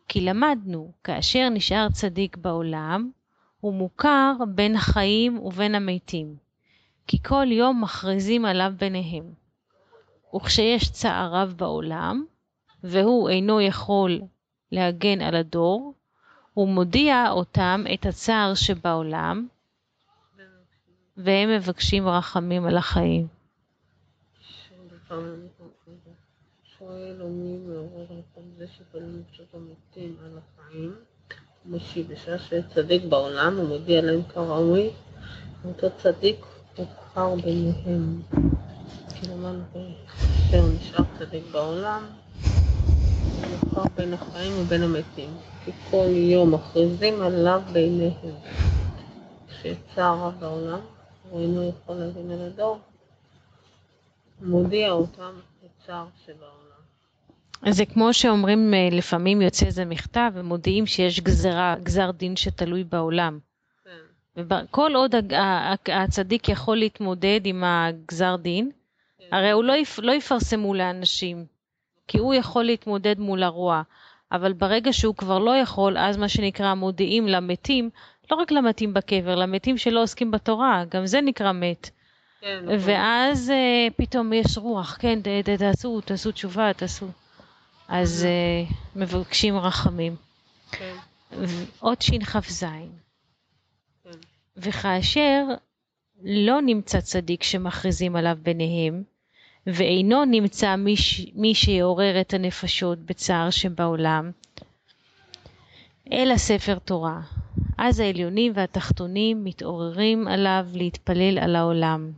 כי 0.08 0.20
למדנו, 0.20 0.92
כאשר 1.04 1.48
נשאר 1.48 1.88
צדיק 1.92 2.36
בעולם, 2.36 3.10
הוא 3.60 3.74
מוכר 3.74 4.32
בין 4.54 4.76
החיים 4.76 5.38
ובין 5.38 5.74
המתים, 5.74 6.36
כי 7.06 7.22
כל 7.22 7.46
יום 7.50 7.80
מכריזים 7.84 8.44
עליו 8.44 8.72
ביניהם. 8.78 9.32
וכשיש 10.36 10.90
צער 10.90 11.34
רב 11.34 11.54
בעולם, 11.56 12.24
והוא 12.84 13.28
אינו 13.28 13.60
יכול 13.60 14.20
להגן 14.72 15.20
על 15.20 15.36
הדור, 15.36 15.94
הוא 16.54 16.68
מודיע 16.68 17.30
אותם 17.30 17.84
את 17.94 18.06
הצער 18.06 18.54
שבעולם, 18.54 19.48
והם 21.16 21.56
מבקשים 21.56 22.08
רחמים 22.08 22.66
על 22.66 22.76
החיים. 22.76 23.26
שואל 26.78 27.22
ומי 27.22 27.58
מעורר 27.58 28.04
לכל 28.04 28.40
זה 28.56 28.66
נפשות 29.00 29.54
המתים 29.54 30.16
על 30.24 30.38
החיים, 30.38 30.94
משיב 31.66 32.12
בשעה 32.12 32.38
שיש 32.38 32.64
צדיק 32.74 33.04
בעולם, 33.04 33.56
הוא 33.56 33.78
להם 33.88 34.22
כראוי, 34.22 34.90
אותו 35.64 35.86
צדיק 35.96 36.51
הוכר 36.76 37.34
ביניהם. 37.34 38.22
אנחנו, 39.22 39.84
כאשר 40.18 40.66
נשאר 40.66 41.04
צדיק 41.18 41.44
בעולם, 41.52 42.06
מוכר 43.50 43.82
בין 43.96 44.14
החיים 44.14 44.52
ובין 44.60 44.82
המתים, 44.82 45.30
כי 45.64 45.70
כל 45.90 46.06
יום 46.08 46.54
מכריזים 46.54 47.22
עליו 47.22 47.62
ביניהם. 47.72 48.34
כשיש 49.48 49.76
צער 49.94 50.18
רב 50.18 50.34
בעולם, 50.40 50.80
הוא 51.30 51.40
אינו 51.40 51.68
יכול 51.68 51.96
להגן 51.96 52.30
על 52.30 52.46
הדור, 52.46 52.78
מודיע 54.42 54.90
אותם 54.90 55.32
את 55.64 55.86
צער 55.86 56.06
שבעולם. 56.26 56.52
זה 57.70 57.86
כמו 57.86 58.14
שאומרים 58.14 58.74
אה, 58.74 58.88
לפעמים 58.92 59.42
יוצא 59.42 59.66
איזה 59.66 59.84
מכתב 59.84 60.30
ומודיעים 60.34 60.86
שיש 60.86 61.20
גזרה, 61.20 61.76
גזר 61.82 62.10
דין 62.10 62.36
שתלוי 62.36 62.84
בעולם. 62.84 63.38
כן, 64.36 64.42
וכל 64.64 64.94
עוד 64.94 65.14
הצדיק 65.88 66.48
יכול 66.48 66.76
להתמודד 66.76 67.40
עם 67.44 67.64
הגזר 67.66 68.36
דין, 68.36 68.70
כן. 69.18 69.24
הרי 69.32 69.50
הוא 69.50 69.64
לא, 69.64 69.72
יפ, 69.72 69.98
לא 69.98 70.12
יפרסמו 70.12 70.74
לאנשים, 70.74 71.44
כי 72.08 72.18
הוא 72.18 72.34
יכול 72.34 72.64
להתמודד 72.64 73.18
מול 73.18 73.42
הרוע. 73.42 73.82
אבל 74.32 74.52
ברגע 74.52 74.92
שהוא 74.92 75.14
כבר 75.14 75.38
לא 75.38 75.56
יכול, 75.56 75.98
אז 75.98 76.16
מה 76.16 76.28
שנקרא 76.28 76.74
מודיעים 76.74 77.28
למתים, 77.28 77.90
לא 78.30 78.36
רק 78.36 78.50
למתים 78.50 78.94
בקבר, 78.94 79.34
למתים 79.34 79.78
שלא 79.78 80.02
עוסקים 80.02 80.30
בתורה, 80.30 80.84
גם 80.90 81.06
זה 81.06 81.20
נקרא 81.20 81.52
מת. 81.52 81.90
כן, 82.40 82.60
נכון. 82.64 82.76
ואז 82.80 83.50
אה, 83.50 83.88
פתאום 83.96 84.32
יש 84.32 84.58
רוח, 84.58 84.96
כן, 85.00 85.20
ת, 85.22 85.28
ת, 85.44 85.48
תעשו, 85.48 86.00
תעשו 86.00 86.32
תשובה, 86.32 86.72
תעשו. 86.72 87.06
אז 87.88 88.24
אה, 88.24 88.74
מבקשים 88.96 89.58
רחמים. 89.58 90.16
כן, 90.72 90.94
עוד 91.80 92.02
שכ"ז. 92.02 92.64
וכאשר 94.56 95.44
לא 96.24 96.60
נמצא 96.60 97.00
צדיק 97.00 97.42
שמכריזים 97.42 98.16
עליו 98.16 98.36
ביניהם, 98.42 99.02
ואינו 99.66 100.24
נמצא 100.24 100.76
מי, 100.76 100.96
ש... 100.96 101.26
מי 101.34 101.54
שיעורר 101.54 102.20
את 102.20 102.34
הנפשות 102.34 102.98
בצער 102.98 103.50
שבעולם, 103.50 104.30
אלא 106.12 106.36
ספר 106.36 106.78
תורה. 106.78 107.20
אז 107.78 108.00
העליונים 108.00 108.52
והתחתונים 108.54 109.44
מתעוררים 109.44 110.28
עליו 110.28 110.66
להתפלל 110.72 111.38
על 111.38 111.56
העולם. 111.56 112.12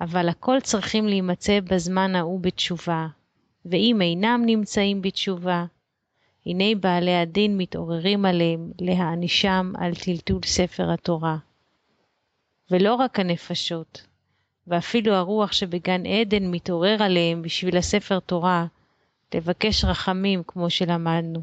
אבל 0.00 0.28
הכל 0.28 0.60
צריכים 0.62 1.06
להימצא 1.06 1.60
בזמן 1.60 2.16
ההוא 2.16 2.40
בתשובה, 2.40 3.06
ואם 3.66 4.02
אינם 4.02 4.42
נמצאים 4.46 5.02
בתשובה, 5.02 5.64
הנה 6.48 6.64
בעלי 6.80 7.16
הדין 7.16 7.58
מתעוררים 7.58 8.24
עליהם 8.24 8.72
להענישם 8.80 9.72
על 9.78 9.94
טלטול 9.94 10.40
ספר 10.44 10.90
התורה. 10.92 11.36
ולא 12.70 12.94
רק 12.94 13.20
הנפשות, 13.20 14.06
ואפילו 14.66 15.14
הרוח 15.14 15.52
שבגן 15.52 16.06
עדן 16.06 16.50
מתעורר 16.50 17.02
עליהם 17.02 17.42
בשביל 17.42 17.76
הספר 17.76 18.20
תורה, 18.20 18.66
לבקש 19.34 19.84
רחמים 19.84 20.42
כמו 20.46 20.70
שלמדנו. 20.70 21.42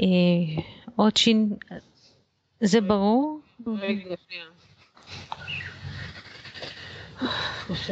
אה, 0.00 0.62
עוד 0.96 1.16
שין... 1.16 1.56
זה 2.60 2.80
ברור? 2.80 3.40
רגע, 3.66 4.14
שנייה. 4.26 4.44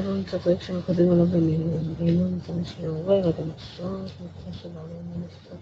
לא 0.05 0.17
נמצא 0.17 0.39
צדיק 0.39 0.63
שמקדם 0.63 1.11
עליו 1.11 1.27
ואינו 1.99 2.29
נמצא 2.29 2.53
מי 2.53 2.65
שיעורר 2.65 3.31
את 3.31 3.39
המחשבות, 3.39 4.11
מקום 4.21 4.53
שבעולם 4.53 4.89
לא 4.89 5.17
נמצא 5.17 5.55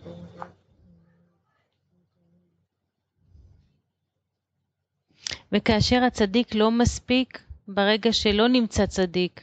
וכאשר 5.53 6.05
הצדיק 6.05 6.55
לא 6.55 6.71
מספיק, 6.71 7.43
ברגע 7.69 8.13
שלא 8.13 8.49
נמצא 8.49 8.87
צדיק, 8.87 9.43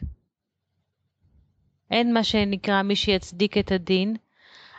אין 1.91 2.13
מה 2.13 2.23
שנקרא 2.23 2.81
מי 2.81 2.95
שיצדיק 2.95 3.57
את 3.57 3.71
הדין, 3.71 4.15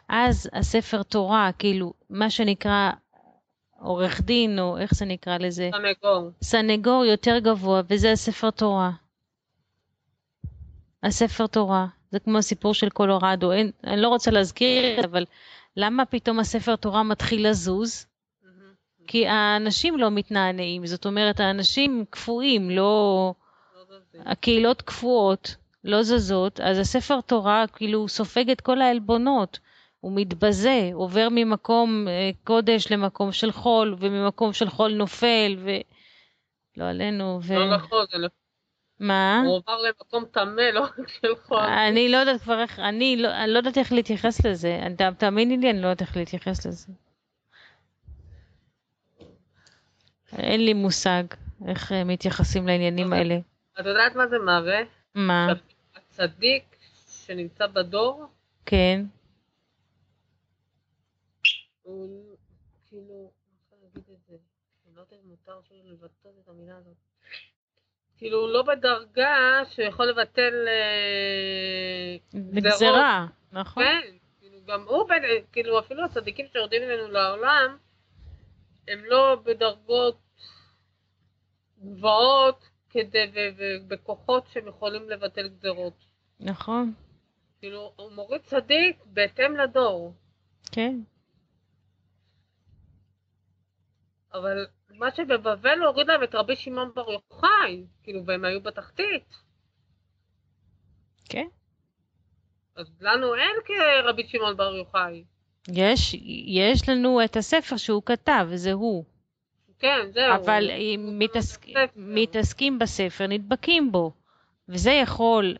אז 0.08 0.50
הספר 0.52 1.02
תורה, 1.02 1.50
כאילו, 1.58 1.92
מה 2.10 2.30
שנקרא 2.30 2.90
עורך 3.78 4.20
דין, 4.20 4.58
או 4.58 4.78
איך 4.78 4.94
זה 4.94 5.04
נקרא 5.04 5.38
לזה? 5.38 5.70
סנגור. 5.72 6.30
סנגור 6.42 7.04
יותר 7.04 7.38
גבוה, 7.38 7.82
וזה 7.88 8.12
הספר 8.12 8.50
תורה. 8.50 8.90
הספר 11.02 11.46
תורה. 11.46 11.86
זה 12.10 12.20
כמו 12.20 12.38
הסיפור 12.38 12.74
של 12.74 12.88
קולורדו. 12.88 13.52
אין, 13.52 13.70
אני 13.84 14.00
לא 14.00 14.08
רוצה 14.08 14.30
להזכיר, 14.30 15.04
אבל 15.04 15.24
למה 15.76 16.04
פתאום 16.04 16.38
הספר 16.38 16.76
תורה 16.76 17.02
מתחיל 17.02 17.48
לזוז? 17.48 18.06
כי 19.06 19.26
האנשים 19.26 19.98
לא 19.98 20.10
מתנענעים, 20.10 20.86
זאת 20.86 21.06
אומרת, 21.06 21.40
האנשים 21.40 22.04
קפואים, 22.10 22.70
לא... 22.70 23.34
לא. 24.14 24.20
הקהילות 24.26 24.82
קפואות, 24.82 25.56
לא 25.84 26.02
זזות, 26.02 26.60
אז 26.60 26.78
הספר 26.78 27.20
תורה 27.20 27.64
כאילו 27.72 28.08
סופג 28.08 28.50
את 28.50 28.60
כל 28.60 28.80
העלבונות. 28.80 29.58
הוא 30.00 30.12
מתבזה, 30.14 30.90
עובר 30.94 31.28
ממקום 31.30 32.08
אה, 32.08 32.30
קודש 32.44 32.92
למקום 32.92 33.32
של 33.32 33.52
חול, 33.52 33.96
וממקום 33.98 34.52
של 34.52 34.70
חול 34.70 34.94
נופל, 34.94 35.56
ו... 35.58 35.70
לא 36.76 36.84
עלינו, 36.84 37.38
ו... 37.42 37.54
לא 37.54 37.76
נכון, 37.76 38.04
זה 38.10 38.18
מה? 39.00 39.42
הוא 39.46 39.56
עבר 39.56 39.82
למקום 39.82 40.24
טמא, 40.24 40.60
לא 40.60 40.80
רק 40.80 41.08
של 41.08 41.36
חול. 41.42 41.58
אני 41.58 42.08
לא 42.08 42.16
יודעת 42.16 42.40
כבר 42.40 42.60
איך, 42.60 42.78
אני 42.78 43.16
לא, 43.16 43.28
אני 43.28 43.52
לא 43.52 43.58
יודעת 43.58 43.78
איך 43.78 43.92
להתייחס 43.92 44.46
לזה. 44.46 44.80
תאמיני 45.18 45.56
לי, 45.56 45.70
אני 45.70 45.82
לא 45.82 45.86
יודעת 45.86 46.00
איך 46.00 46.16
להתייחס 46.16 46.66
לזה. 46.66 46.92
אין 50.32 50.64
לי 50.64 50.74
מושג 50.74 51.24
איך 51.68 51.92
אה, 51.92 52.04
מתייחסים 52.04 52.66
לעניינים 52.66 53.06
אוקיי. 53.06 53.18
האלה. 53.18 53.38
את 53.80 53.86
יודעת 53.86 54.16
מה 54.16 54.26
זה 54.26 54.38
מראה? 54.38 54.82
מה? 55.14 55.46
הצדיק 55.96 56.76
שנמצא 57.26 57.66
בדור, 57.66 58.26
כן, 58.66 59.04
הוא 61.82 62.36
כאילו, 62.86 63.30
אני 64.86 64.94
לא 64.94 65.00
יודעת 65.00 65.12
אם 65.12 65.28
מותר 65.28 65.58
אפילו 65.66 65.80
לבטא 65.84 66.28
את 66.42 66.48
המילה 66.48 66.76
הזאת. 66.76 67.05
כאילו 68.18 68.38
הוא 68.38 68.48
לא 68.48 68.62
בדרגה 68.62 69.62
שיכול 69.70 70.06
לבטל 70.06 70.54
אה, 70.68 72.16
גזרות. 72.34 72.62
גזרה, 72.62 73.26
נכון? 73.52 73.84
כן, 73.84 74.00
כאילו 74.40 74.58
גם 74.66 74.84
הוא, 74.88 75.08
בין, 75.08 75.22
כאילו 75.52 75.78
אפילו 75.78 76.04
הצדיקים 76.04 76.46
שיורדים 76.52 76.82
אלינו 76.82 77.08
לעולם, 77.08 77.76
הם 78.88 79.04
לא 79.04 79.42
בדרגות 79.44 80.18
גבוהות 81.84 82.68
כדי, 82.90 83.32
ובכוחות 83.56 84.46
שהם 84.52 84.68
יכולים 84.68 85.10
לבטל 85.10 85.48
גזרות. 85.48 86.04
נכון, 86.40 86.92
כאילו, 87.60 87.92
הוא 87.96 88.12
מוריד 88.12 88.40
צדיק 88.42 88.96
בהתאם 89.06 89.56
לדור, 89.56 90.14
כן. 90.72 91.00
אבל 94.34 94.66
מה 94.98 95.10
שבבבל 95.16 95.78
הוא 95.78 95.86
הוריד 95.86 96.06
להם 96.06 96.22
את 96.22 96.34
רבי 96.34 96.56
שמעון 96.56 96.90
בר 96.94 97.04
יוחאי, 97.12 97.84
כאילו, 98.02 98.26
והם 98.26 98.44
היו 98.44 98.60
בתחתית. 98.60 99.24
כן. 101.28 101.46
אז 102.76 102.86
לנו 103.00 103.34
אין 103.34 103.56
כרבי 103.64 104.28
שמעון 104.28 104.56
בר 104.56 104.74
יוחאי. 104.74 105.24
יש, 105.72 106.14
יש 106.46 106.88
לנו 106.88 107.24
את 107.24 107.36
הספר 107.36 107.76
שהוא 107.76 108.02
כתב, 108.06 108.46
וזה 108.50 108.72
הוא. 108.72 109.04
כן, 109.78 109.98
זהו. 110.14 110.34
אבל 110.34 110.64
הוא- 110.70 110.72
אם 110.78 111.14
מתעסק, 111.18 111.60
בספר. 111.66 111.86
מתעסקים 111.96 112.78
בספר, 112.78 113.26
נדבקים 113.26 113.92
בו. 113.92 114.12
וזה 114.68 114.90
יכול 114.92 115.56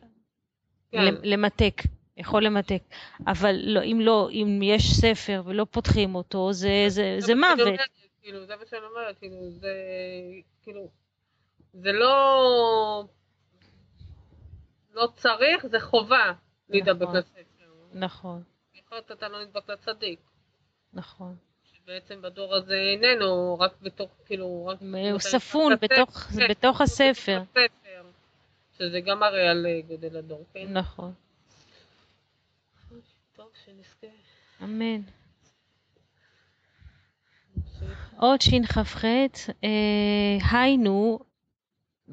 כן. 0.93 1.05
למ- 1.05 1.21
למתק, 1.25 1.83
יכול 2.17 2.45
למתק. 2.45 2.83
אבל 3.27 3.57
לא, 3.63 3.83
אם 3.83 3.99
לא, 4.03 4.29
אם 4.31 4.61
יש 4.63 5.01
ספר 5.01 5.43
ולא 5.45 5.67
פותחים 5.71 6.15
אותו, 6.15 6.53
זה, 6.53 6.85
זה, 6.89 7.17
זה 7.19 7.27
שאני 7.27 7.41
מוות. 7.41 7.81
כאילו, 8.27 8.47
זה 8.47 8.57
מה 8.57 8.67
שאני 8.67 8.85
אומרת, 8.85 9.19
כאילו, 9.19 9.51
זה, 9.51 9.75
כאילו, 10.63 10.89
זה 11.73 11.93
לא, 11.93 13.05
לא 14.95 15.09
צריך, 15.17 15.67
זה 15.67 15.81
חובה 15.81 16.33
להידבק 16.69 17.03
נכון. 17.03 17.17
לספר. 17.17 17.41
נכון, 17.93 18.43
אחרת 18.89 19.13
אתה 19.13 19.29
לא 19.29 19.45
נדבק 19.45 19.71
לצדיק. 19.71 20.21
נכון. 20.93 21.37
שבעצם 21.65 22.23
בדור 22.23 22.55
הזה 22.55 22.75
איננו, 22.75 23.59
רק 23.61 23.73
בתוך, 23.83 24.11
כאילו, 24.25 24.67
רק... 24.67 24.79
הוא 24.81 25.19
ספון 25.19 25.73
בתוך, 25.81 26.11
כן, 26.11 26.49
בתוך 26.51 26.81
הספר. 26.81 27.43
הספר. 27.43 28.03
שזה 28.79 29.01
גם 29.01 29.21
מראה 29.21 29.51
על 29.51 29.67
אה, 29.67 29.81
גודל 29.89 30.17
הדור, 30.17 30.45
כן? 30.53 30.73
נכון. 30.73 31.15
טוב, 33.37 33.51
שנזכה. 33.65 34.07
אמן. 34.63 35.01
עוד 38.17 38.41
שכ"ח, 38.41 39.05
אה, 39.05 40.39
היינו, 40.51 41.19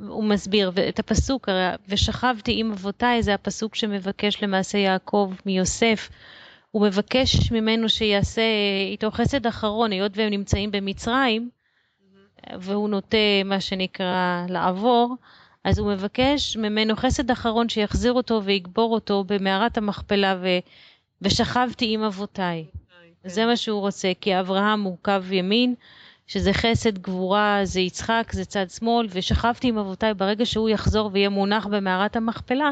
הוא 0.08 0.24
מסביר 0.24 0.72
את 0.90 1.00
הפסוק, 1.00 1.50
הרי 1.50 1.76
ושכבתי 1.88 2.60
עם 2.60 2.72
אבותיי, 2.72 3.24
זה 3.24 3.34
הפסוק 3.34 3.76
שמבקש 3.76 4.44
למעשה 4.44 4.78
יעקב 4.78 5.34
מיוסף. 5.46 6.10
הוא 6.72 6.88
מבקש 6.88 7.52
ממנו 7.52 7.90
שיעשה 7.90 8.42
איתו 8.92 9.12
חסד 9.12 9.48
אחרון, 9.48 9.92
היות 9.92 10.18
והם 10.18 10.30
נמצאים 10.30 10.72
במצרים, 10.72 11.50
והוא 12.60 12.90
נוטה 12.90 13.18
מה 13.46 13.62
שנקרא 13.62 14.46
לעבור, 14.50 15.16
אז 15.64 15.80
הוא 15.80 15.92
מבקש 15.92 16.58
ממנו 16.58 16.96
חסד 16.96 17.32
אחרון 17.32 17.70
שיחזיר 17.70 18.14
אותו 18.14 18.44
ויגבור 18.44 18.94
אותו 18.94 19.24
במערת 19.24 19.78
המכפלה 19.78 20.38
ו... 20.42 20.48
ושכבתי 21.22 21.94
עם 21.94 22.04
אבותיי. 22.04 22.66
זה 23.26 23.46
מה 23.46 23.56
שהוא 23.56 23.80
רוצה, 23.80 24.12
כי 24.22 24.40
אברהם 24.40 24.84
הוא 24.84 24.98
קו 25.02 25.12
ימין, 25.32 25.76
שזה 26.28 26.54
חסד, 26.54 26.98
גבורה, 26.98 27.60
זה 27.64 27.80
יצחק, 27.80 28.30
זה 28.32 28.46
צד 28.46 28.70
שמאל, 28.70 29.08
ושכבתי 29.10 29.68
עם 29.68 29.78
אבותיי, 29.78 30.14
ברגע 30.14 30.46
שהוא 30.46 30.70
יחזור 30.70 31.10
ויהיה 31.14 31.30
מונח 31.30 31.66
במערת 31.66 32.16
המכפלה, 32.16 32.72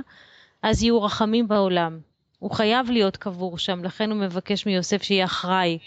אז 0.64 0.84
יהיו 0.84 1.04
רחמים 1.04 1.48
בעולם. 1.48 2.00
הוא 2.40 2.52
חייב 2.52 2.92
להיות 2.92 3.18
קבור 3.18 3.58
שם, 3.58 3.84
לכן 3.84 4.12
הוא 4.12 4.20
מבקש 4.20 4.66
מיוסף 4.66 5.04
שיהיה 5.04 5.26
אחראי. 5.26 5.78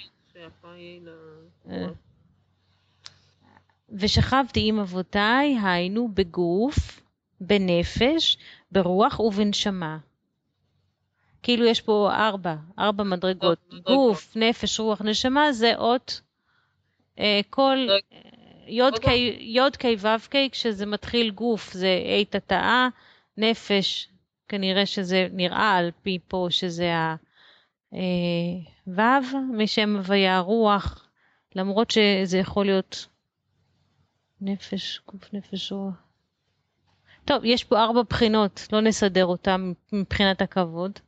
אה. 1.71 1.87
ושכבתי 3.93 4.69
עם 4.69 4.79
אבותיי, 4.79 5.59
היינו 5.63 6.09
בגוף, 6.15 7.01
בנפש, 7.41 8.37
ברוח 8.73 9.21
ובנשמה. 9.21 9.99
כאילו 11.45 11.65
יש 11.67 11.81
פה 11.81 12.11
ארבע, 12.13 12.55
ארבע 12.79 13.05
מדרגות. 13.05 13.59
גוף, 13.83 14.37
נפש, 14.37 14.81
רוח, 14.81 15.03
נשמה 15.03 15.53
זה 15.53 15.77
אות, 15.77 16.21
אה, 17.19 17.41
כל 17.51 17.77
מדרג- 17.85 18.25
יוד 18.67 18.99
קי- 18.99 19.37
קי 19.77 19.95
וו 19.95 20.09
קי, 20.31 20.49
כשזה 20.51 20.87
מתחיל 20.87 21.31
גוף 21.31 21.73
זה 21.73 21.99
אי 22.05 22.25
תתאה, 22.25 22.89
נפש, 23.37 24.09
כנראה 24.49 24.87
שזה 24.87 25.29
נראה 25.33 25.77
על 25.77 25.91
פי 26.03 26.19
פה 26.29 26.47
שזה 26.51 26.95
ה... 26.95 27.17
אה, 27.95 27.99
משם 29.53 29.97
הוויה 29.97 30.39
רוח, 30.39 31.09
למרות 31.55 31.91
שזה 31.91 32.39
יכול 32.39 32.67
להיות 32.67 33.07
נפש, 34.41 35.01
גוף 35.09 35.35
נפש 35.35 35.73
רוח. 35.73 35.95
טוב, 37.25 37.45
יש 37.45 37.65
פה 37.65 37.83
ארבע 37.83 38.03
בחינות, 38.11 38.67
לא 38.73 38.81
נסדר 38.81 39.27
אותן 39.27 39.73
מבחינת 39.93 40.43
הכבוד, 40.43 40.99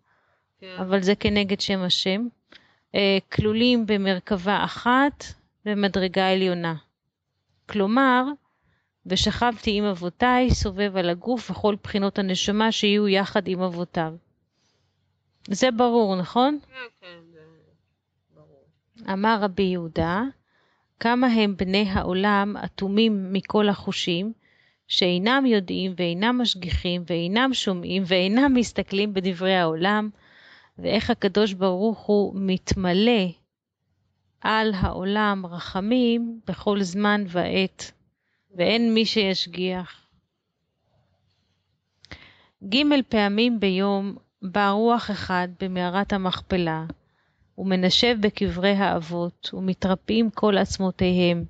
כן. 0.66 0.82
אבל 0.82 1.02
זה 1.02 1.14
כנגד 1.14 1.60
שם 1.60 1.80
השם. 1.80 2.26
אה, 2.94 3.18
כלולים 3.32 3.86
במרכבה 3.86 4.64
אחת 4.64 5.24
במדרגה 5.64 6.32
עליונה. 6.32 6.74
כלומר, 7.68 8.24
ושכבתי 9.06 9.78
עם 9.78 9.84
אבותיי, 9.84 10.50
סובב 10.50 10.96
על 10.96 11.10
הגוף 11.10 11.50
וכל 11.50 11.76
בחינות 11.82 12.18
הנשמה 12.18 12.72
שיהיו 12.72 13.08
יחד 13.08 13.48
עם 13.48 13.62
אבותיו. 13.62 14.14
זה 15.48 15.70
ברור, 15.70 16.16
נכון? 16.16 16.58
כן, 16.66 16.76
כן, 17.00 17.18
זה 17.32 17.40
ברור. 18.34 18.64
אמר 19.12 19.38
רבי 19.40 19.62
יהודה, 19.62 20.22
כמה 21.00 21.26
הם 21.26 21.56
בני 21.56 21.88
העולם 21.90 22.56
אטומים 22.56 23.32
מכל 23.32 23.68
החושים, 23.68 24.32
שאינם 24.88 25.46
יודעים 25.46 25.92
ואינם 25.96 26.38
משגיחים 26.38 27.02
ואינם 27.06 27.50
שומעים 27.54 28.02
ואינם 28.06 28.54
מסתכלים 28.54 29.14
בדברי 29.14 29.54
העולם, 29.56 30.10
ואיך 30.78 31.10
הקדוש 31.10 31.52
ברוך 31.52 31.98
הוא 31.98 32.32
מתמלא 32.36 33.30
על 34.40 34.72
העולם 34.74 35.46
רחמים 35.46 36.40
בכל 36.46 36.82
זמן 36.82 37.24
ועת, 37.28 37.92
ואין 38.56 38.94
מי 38.94 39.06
שישגיח. 39.06 40.06
ג' 42.64 42.82
פעמים 43.08 43.60
ביום 43.60 44.16
בא 44.42 44.70
רוח 44.70 45.10
אחד 45.10 45.48
במערת 45.60 46.12
המכפלה, 46.12 46.84
ומנשב 47.58 48.16
בקברי 48.20 48.72
האבות, 48.72 49.50
ומתרפאים 49.54 50.30
כל 50.30 50.58
עצמותיהם, 50.58 51.44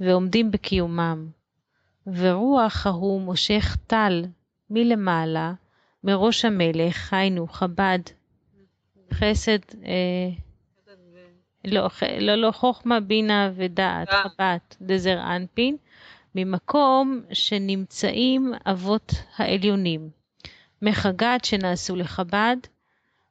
ועומדים 0.00 0.50
בקיומם. 0.50 1.28
ורוח 2.06 2.86
ההוא 2.86 3.20
מושך 3.20 3.76
טל 3.86 4.24
מלמעלה, 4.70 5.52
מראש 6.04 6.44
המלך, 6.44 7.12
היינו 7.12 7.46
חב"ד, 7.48 7.98
חסד, 9.12 9.58
אה, 9.84 10.30
לא, 11.64 11.88
לא, 12.20 12.34
לא, 12.34 12.50
חוכמה, 12.50 13.00
בינה 13.00 13.50
ודעת, 13.54 14.08
חב"ד, 14.10 14.58
דזר 14.82 15.36
אנפין, 15.36 15.76
ממקום 16.34 17.22
שנמצאים 17.32 18.52
אבות 18.66 19.12
העליונים, 19.36 20.10
מחגת 20.82 21.44
שנעשו 21.44 21.96
לחב"ד, 21.96 22.56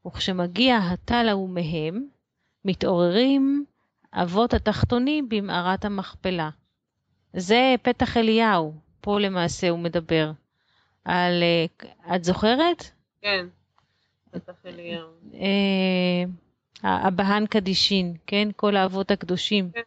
וכשמגיע 0.08 0.78
הטל 0.78 1.30
ההוא 1.30 1.50
מהם, 1.50 2.08
מתעוררים 2.66 3.66
אבות 4.14 4.54
התחתונים 4.54 5.30
במערת 5.30 5.86
המכפלה. 5.86 6.50
זה 7.34 7.76
פתח 7.82 8.18
אליהו, 8.18 8.74
פה 9.02 9.20
למעשה 9.20 9.70
הוא 9.70 9.80
מדבר. 9.80 10.32
על, 11.06 11.44
אה, 11.44 12.16
את 12.16 12.24
זוכרת? 12.24 12.92
כן. 13.22 13.46
הבהן 16.84 17.44
אה, 17.44 17.48
קדישין, 17.48 18.14
כן? 18.28 18.48
כל 18.56 18.76
האבות 18.76 19.12
הקדושים. 19.12 19.70
כן. 19.74 19.82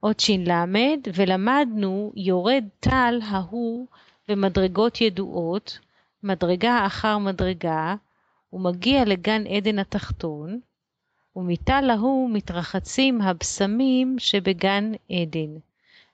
עוד 0.00 0.20
ש"ל, 0.20 0.50
ולמדנו 1.14 2.12
יורד 2.16 2.64
טל 2.80 3.18
ההוא 3.24 3.86
במדרגות 4.28 5.00
ידועות, 5.00 5.78
מדרגה 6.22 6.86
אחר 6.86 7.18
מדרגה, 7.18 7.94
ומגיע 8.52 9.04
לגן 9.04 9.46
עדן 9.46 9.78
התחתון, 9.78 10.60
ומטל 11.36 11.90
ההוא 11.90 12.30
מתרחצים 12.30 13.20
הבשמים 13.20 14.16
שבגן 14.18 14.92
עדן, 15.10 15.56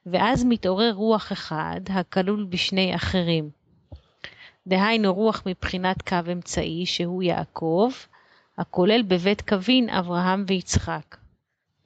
ואז 0.07 0.45
מתעורר 0.45 0.93
רוח 0.93 1.33
אחד 1.33 1.81
הכלול 1.91 2.47
בשני 2.51 2.95
אחרים. 2.95 3.51
דהיינו 4.69 5.15
רוח 5.15 5.43
מבחינת 5.47 6.09
קו 6.09 6.17
אמצעי 6.33 6.87
שהוא 6.87 7.23
יעקב, 7.23 7.91
הכולל 8.59 9.03
בבית 9.03 9.49
קווין 9.49 9.89
אברהם 9.89 10.45
ויצחק. 10.49 11.17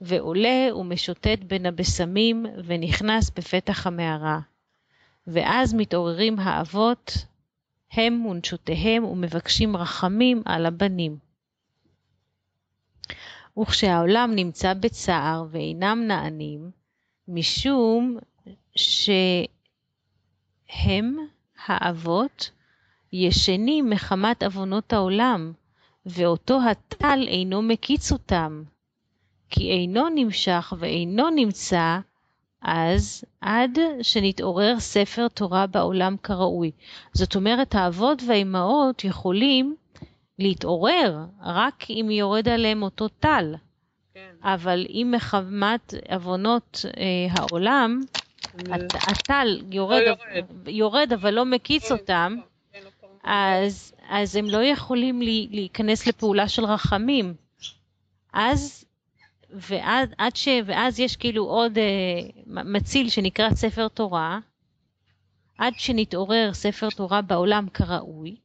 ועולה 0.01 0.77
ומשוטט 0.77 1.39
בין 1.47 1.67
הבשמים 1.67 2.47
ונכנס 2.65 3.31
בפתח 3.31 3.87
המערה. 3.87 4.41
ואז 5.27 5.75
מתעוררים 5.75 6.39
האבות, 6.39 7.27
הם 7.93 8.27
ונשותיהם, 8.27 9.05
ומבקשים 9.05 9.77
רחמים 9.77 10.43
על 10.45 10.67
הבנים. 10.67 11.17
וכשהעולם 13.59 14.33
נמצא 14.35 14.75
בצער 14.75 15.45
ואינם 15.51 16.05
נענים, 16.07 16.71
משום 17.29 18.19
שהם, 18.77 19.47
האבות, 21.67 22.51
ישנים 23.13 23.91
מחמת 23.91 24.43
עוונות 24.43 24.93
העולם, 24.93 25.53
ואותו 26.07 26.61
הטל 26.71 27.25
אינו 27.29 27.63
מקיץ 27.63 28.13
אותם, 28.13 28.63
כי 29.51 29.71
אינו 29.71 30.09
נמשך 30.15 30.73
ואינו 30.79 31.31
נמצא, 31.31 31.99
אז 32.63 33.25
עד 33.41 33.79
שנתעורר 34.03 34.81
ספר 34.81 35.29
תורה 35.29 35.67
בעולם 35.67 36.17
כראוי. 36.23 36.71
זאת 37.13 37.37
אומרת, 37.37 37.75
האבות 37.75 38.23
והאימהות 38.27 39.05
יכולים 39.05 39.77
להתעורר 40.39 41.19
רק 41.43 41.85
אם 41.91 42.09
יורד 42.11 42.49
עליהם 42.49 42.83
אותו 42.83 43.09
טל. 43.09 43.55
כן. 44.15 44.35
אבל 44.43 44.87
אם 44.89 45.15
מחמת 45.17 45.95
עוונות 46.11 46.85
אה, 46.97 47.03
העולם, 47.31 48.01
הטל 48.95 49.61
יורד, 49.71 50.03
לא 50.03 50.07
יורד. 50.07 50.69
יורד 50.69 51.13
אבל 51.13 51.35
לא 51.35 51.45
מקיץ 51.45 51.89
כן, 51.89 51.95
אותם, 51.95 52.35
לא 52.39 52.45
אז, 53.25 53.95
אז 54.09 54.37
הם 54.37 54.47
לא 54.47 54.65
יכולים 54.65 55.23
להיכנס 55.51 56.07
לפעולה 56.07 56.49
של 56.49 56.65
רחמים. 56.65 57.35
אז 58.33 58.85
ואז, 59.53 60.09
עד 60.19 60.37
ש, 60.37 60.49
ואז 60.67 61.01
יש 61.01 61.17
כאילו 61.17 61.45
עוד 61.45 61.79
אה, 61.79 61.83
מציל 62.47 63.09
שנקרא 63.09 63.51
ספר 63.51 63.89
תורה, 63.89 64.39
עד 65.59 65.73
שנתעורר 65.77 66.51
ספר 66.53 66.91
תורה 66.91 67.23
בעולם 67.23 67.67
כראוי, 67.75 68.37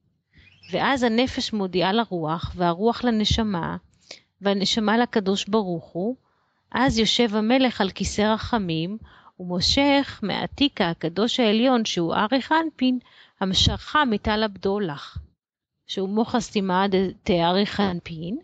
ואז 0.71 1.03
הנפש 1.03 1.53
מודיעה 1.53 1.93
לרוח, 1.93 2.51
והרוח 2.55 3.03
לנשמה, 3.03 3.77
והנשמה 4.41 4.97
לקדוש 4.97 5.45
ברוך 5.45 5.85
הוא, 5.85 6.15
אז 6.71 6.99
יושב 6.99 7.35
המלך 7.35 7.81
על 7.81 7.89
כיסא 7.89 8.21
רחמים, 8.21 8.97
ומושך 9.39 10.19
מעתיקה 10.23 10.89
הקדוש 10.89 11.39
העליון, 11.39 11.85
שהוא 11.85 12.13
אריך 12.13 12.51
אנפין, 12.65 12.99
המשכה 13.39 14.05
מטל 14.05 14.43
הבדולח, 14.43 15.17
שהוא 15.87 16.09
מוחס 16.09 16.51
תימא 16.51 16.85
דאריך 17.25 17.79
אנפין, 17.79 18.37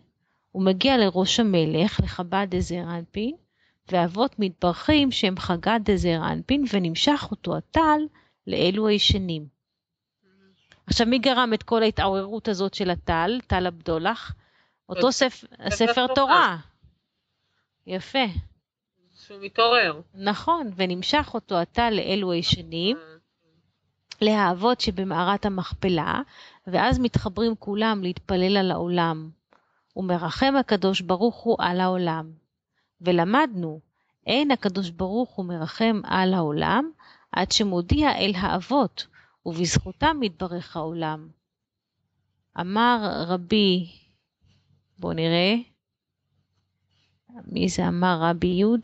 הוא 0.52 0.64
מגיע 0.64 0.96
לראש 0.96 1.40
המלך, 1.40 2.00
לחב"ד 2.00 2.46
דזר 2.50 2.82
אנפין, 2.82 3.34
ואבות 3.92 4.38
מתברכים 4.38 5.10
שהם 5.10 5.38
חגת 5.38 5.80
דזר 5.84 6.20
אנפין, 6.32 6.64
ונמשך 6.72 7.28
אותו 7.30 7.56
הטל 7.56 8.00
לאלו 8.46 8.88
הישנים. 8.88 9.46
עכשיו, 10.86 11.06
מי 11.06 11.18
גרם 11.18 11.54
את 11.54 11.62
כל 11.62 11.82
ההתעוררות 11.82 12.48
הזאת 12.48 12.74
של 12.74 12.90
הטל, 12.90 13.40
טל 13.46 13.66
הבדולח? 13.66 14.34
אותו 14.88 15.12
ספר, 15.12 15.46
ספר 15.70 16.06
תורה. 16.14 16.56
יפה. 17.86 18.24
שהוא 19.26 19.38
מתעורר. 19.40 20.00
נכון, 20.14 20.70
ונמשך 20.76 21.30
אותו 21.34 21.54
הטל 21.54 21.90
לאלו 21.90 22.32
הישנים, 22.32 22.96
להאבות 24.20 24.80
שבמערת 24.80 25.46
המכפלה, 25.46 26.20
ואז 26.66 26.98
מתחברים 26.98 27.54
כולם 27.58 28.02
להתפלל 28.02 28.56
על 28.56 28.70
העולם. 28.70 29.30
ומרחם 29.96 30.54
הקדוש 30.60 31.00
ברוך 31.00 31.36
הוא 31.36 31.56
על 31.58 31.80
העולם. 31.80 32.30
ולמדנו, 33.00 33.80
אין 34.26 34.50
הקדוש 34.50 34.90
ברוך 34.90 35.30
הוא 35.30 35.46
מרחם 35.46 36.00
על 36.04 36.34
העולם, 36.34 36.90
עד 37.32 37.52
שמודיע 37.52 38.18
אל 38.18 38.32
האבות, 38.36 39.06
ובזכותם 39.46 40.16
מתברך 40.20 40.76
העולם. 40.76 41.28
אמר 42.60 43.24
רבי, 43.26 43.86
בואו 44.98 45.12
נראה, 45.12 45.54
מי 47.46 47.68
זה 47.68 47.88
אמר 47.88 48.18
רבי 48.20 48.46
יוד? 48.46 48.80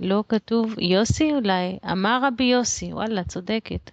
לא 0.00 0.24
כתוב, 0.28 0.78
יוסי 0.78 1.32
אולי, 1.32 1.78
אמר 1.92 2.20
רבי 2.22 2.44
יוסי, 2.44 2.92
וואלה, 2.92 3.24
צודקת. 3.24 3.90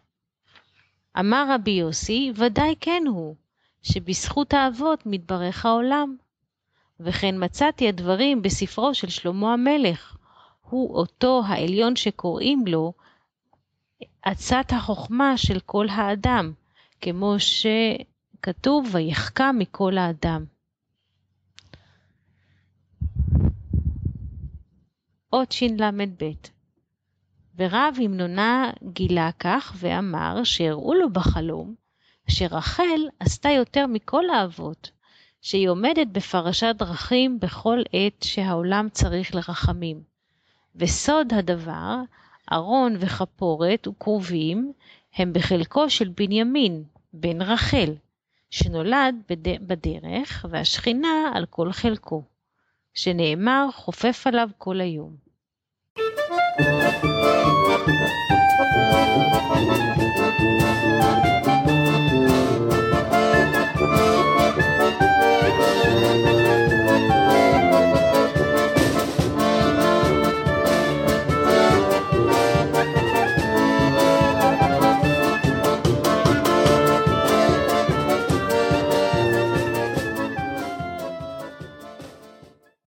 אמר 1.20 1.45
רבי 1.49 1.72
יוסי, 1.72 2.32
ודאי 2.36 2.76
כן 2.80 3.04
הוא, 3.08 3.36
שבזכות 3.82 4.54
האבות 4.54 5.06
מתברך 5.06 5.66
העולם. 5.66 6.16
וכן 6.99 7.36
מצאתי 7.43 7.88
הדברים 7.88 8.41
בספרו 8.41 8.93
של 8.93 9.10
שלמה 9.10 9.54
המלך, 9.54 10.18
הוא 10.62 10.95
אותו 10.95 11.41
העליון 11.45 11.95
שקוראים 11.95 12.64
לו 12.68 12.93
עצת 14.24 14.66
החוכמה 14.70 15.38
של 15.38 15.60
כל 15.60 15.86
האדם, 15.89 16.54
כמו 17.02 17.36
שכתוב 17.39 18.88
ויחכה 18.91 19.52
מכל 19.52 19.97
האדם. 19.97 20.45
אות 25.34 25.52
של"ב 25.52 26.04
ורב 27.58 27.98
המנונה 28.04 28.72
גילה 28.94 29.30
כך 29.40 29.74
ואמר 29.78 30.44
שהראו 30.44 30.94
לו 30.94 31.10
בחלום 31.10 31.76
שרחל 32.28 33.02
עשתה 33.20 33.50
יותר 33.50 33.88
מכל 33.88 34.30
האבות, 34.30 34.92
שהיא 35.42 35.70
עומדת 35.70 36.08
בפרשת 36.08 36.76
דרכים 36.78 37.40
בכל 37.40 37.82
עת 37.94 38.24
שהעולם 38.24 38.88
צריך 38.92 39.36
לרחמים. 39.36 40.02
וסוד 40.76 41.34
הדבר, 41.34 41.96
ארון 42.54 42.96
וכפורת 43.00 43.88
וכרובים, 43.88 44.74
הם 45.16 45.34
בחלקו 45.34 45.90
של 45.90 46.10
בנימין, 46.10 46.84
בן 47.14 47.42
רחל, 47.42 47.94
שנולד 48.50 49.16
בד... 49.30 49.68
בדרך, 49.68 50.46
והשכינה 50.50 51.32
על 51.34 51.46
כל 51.46 51.72
חלקו, 51.72 52.24
שנאמר 52.94 53.68
חופף 53.74 54.28
עליו 54.28 54.50
כל 54.58 54.82
היום. 54.82 55.32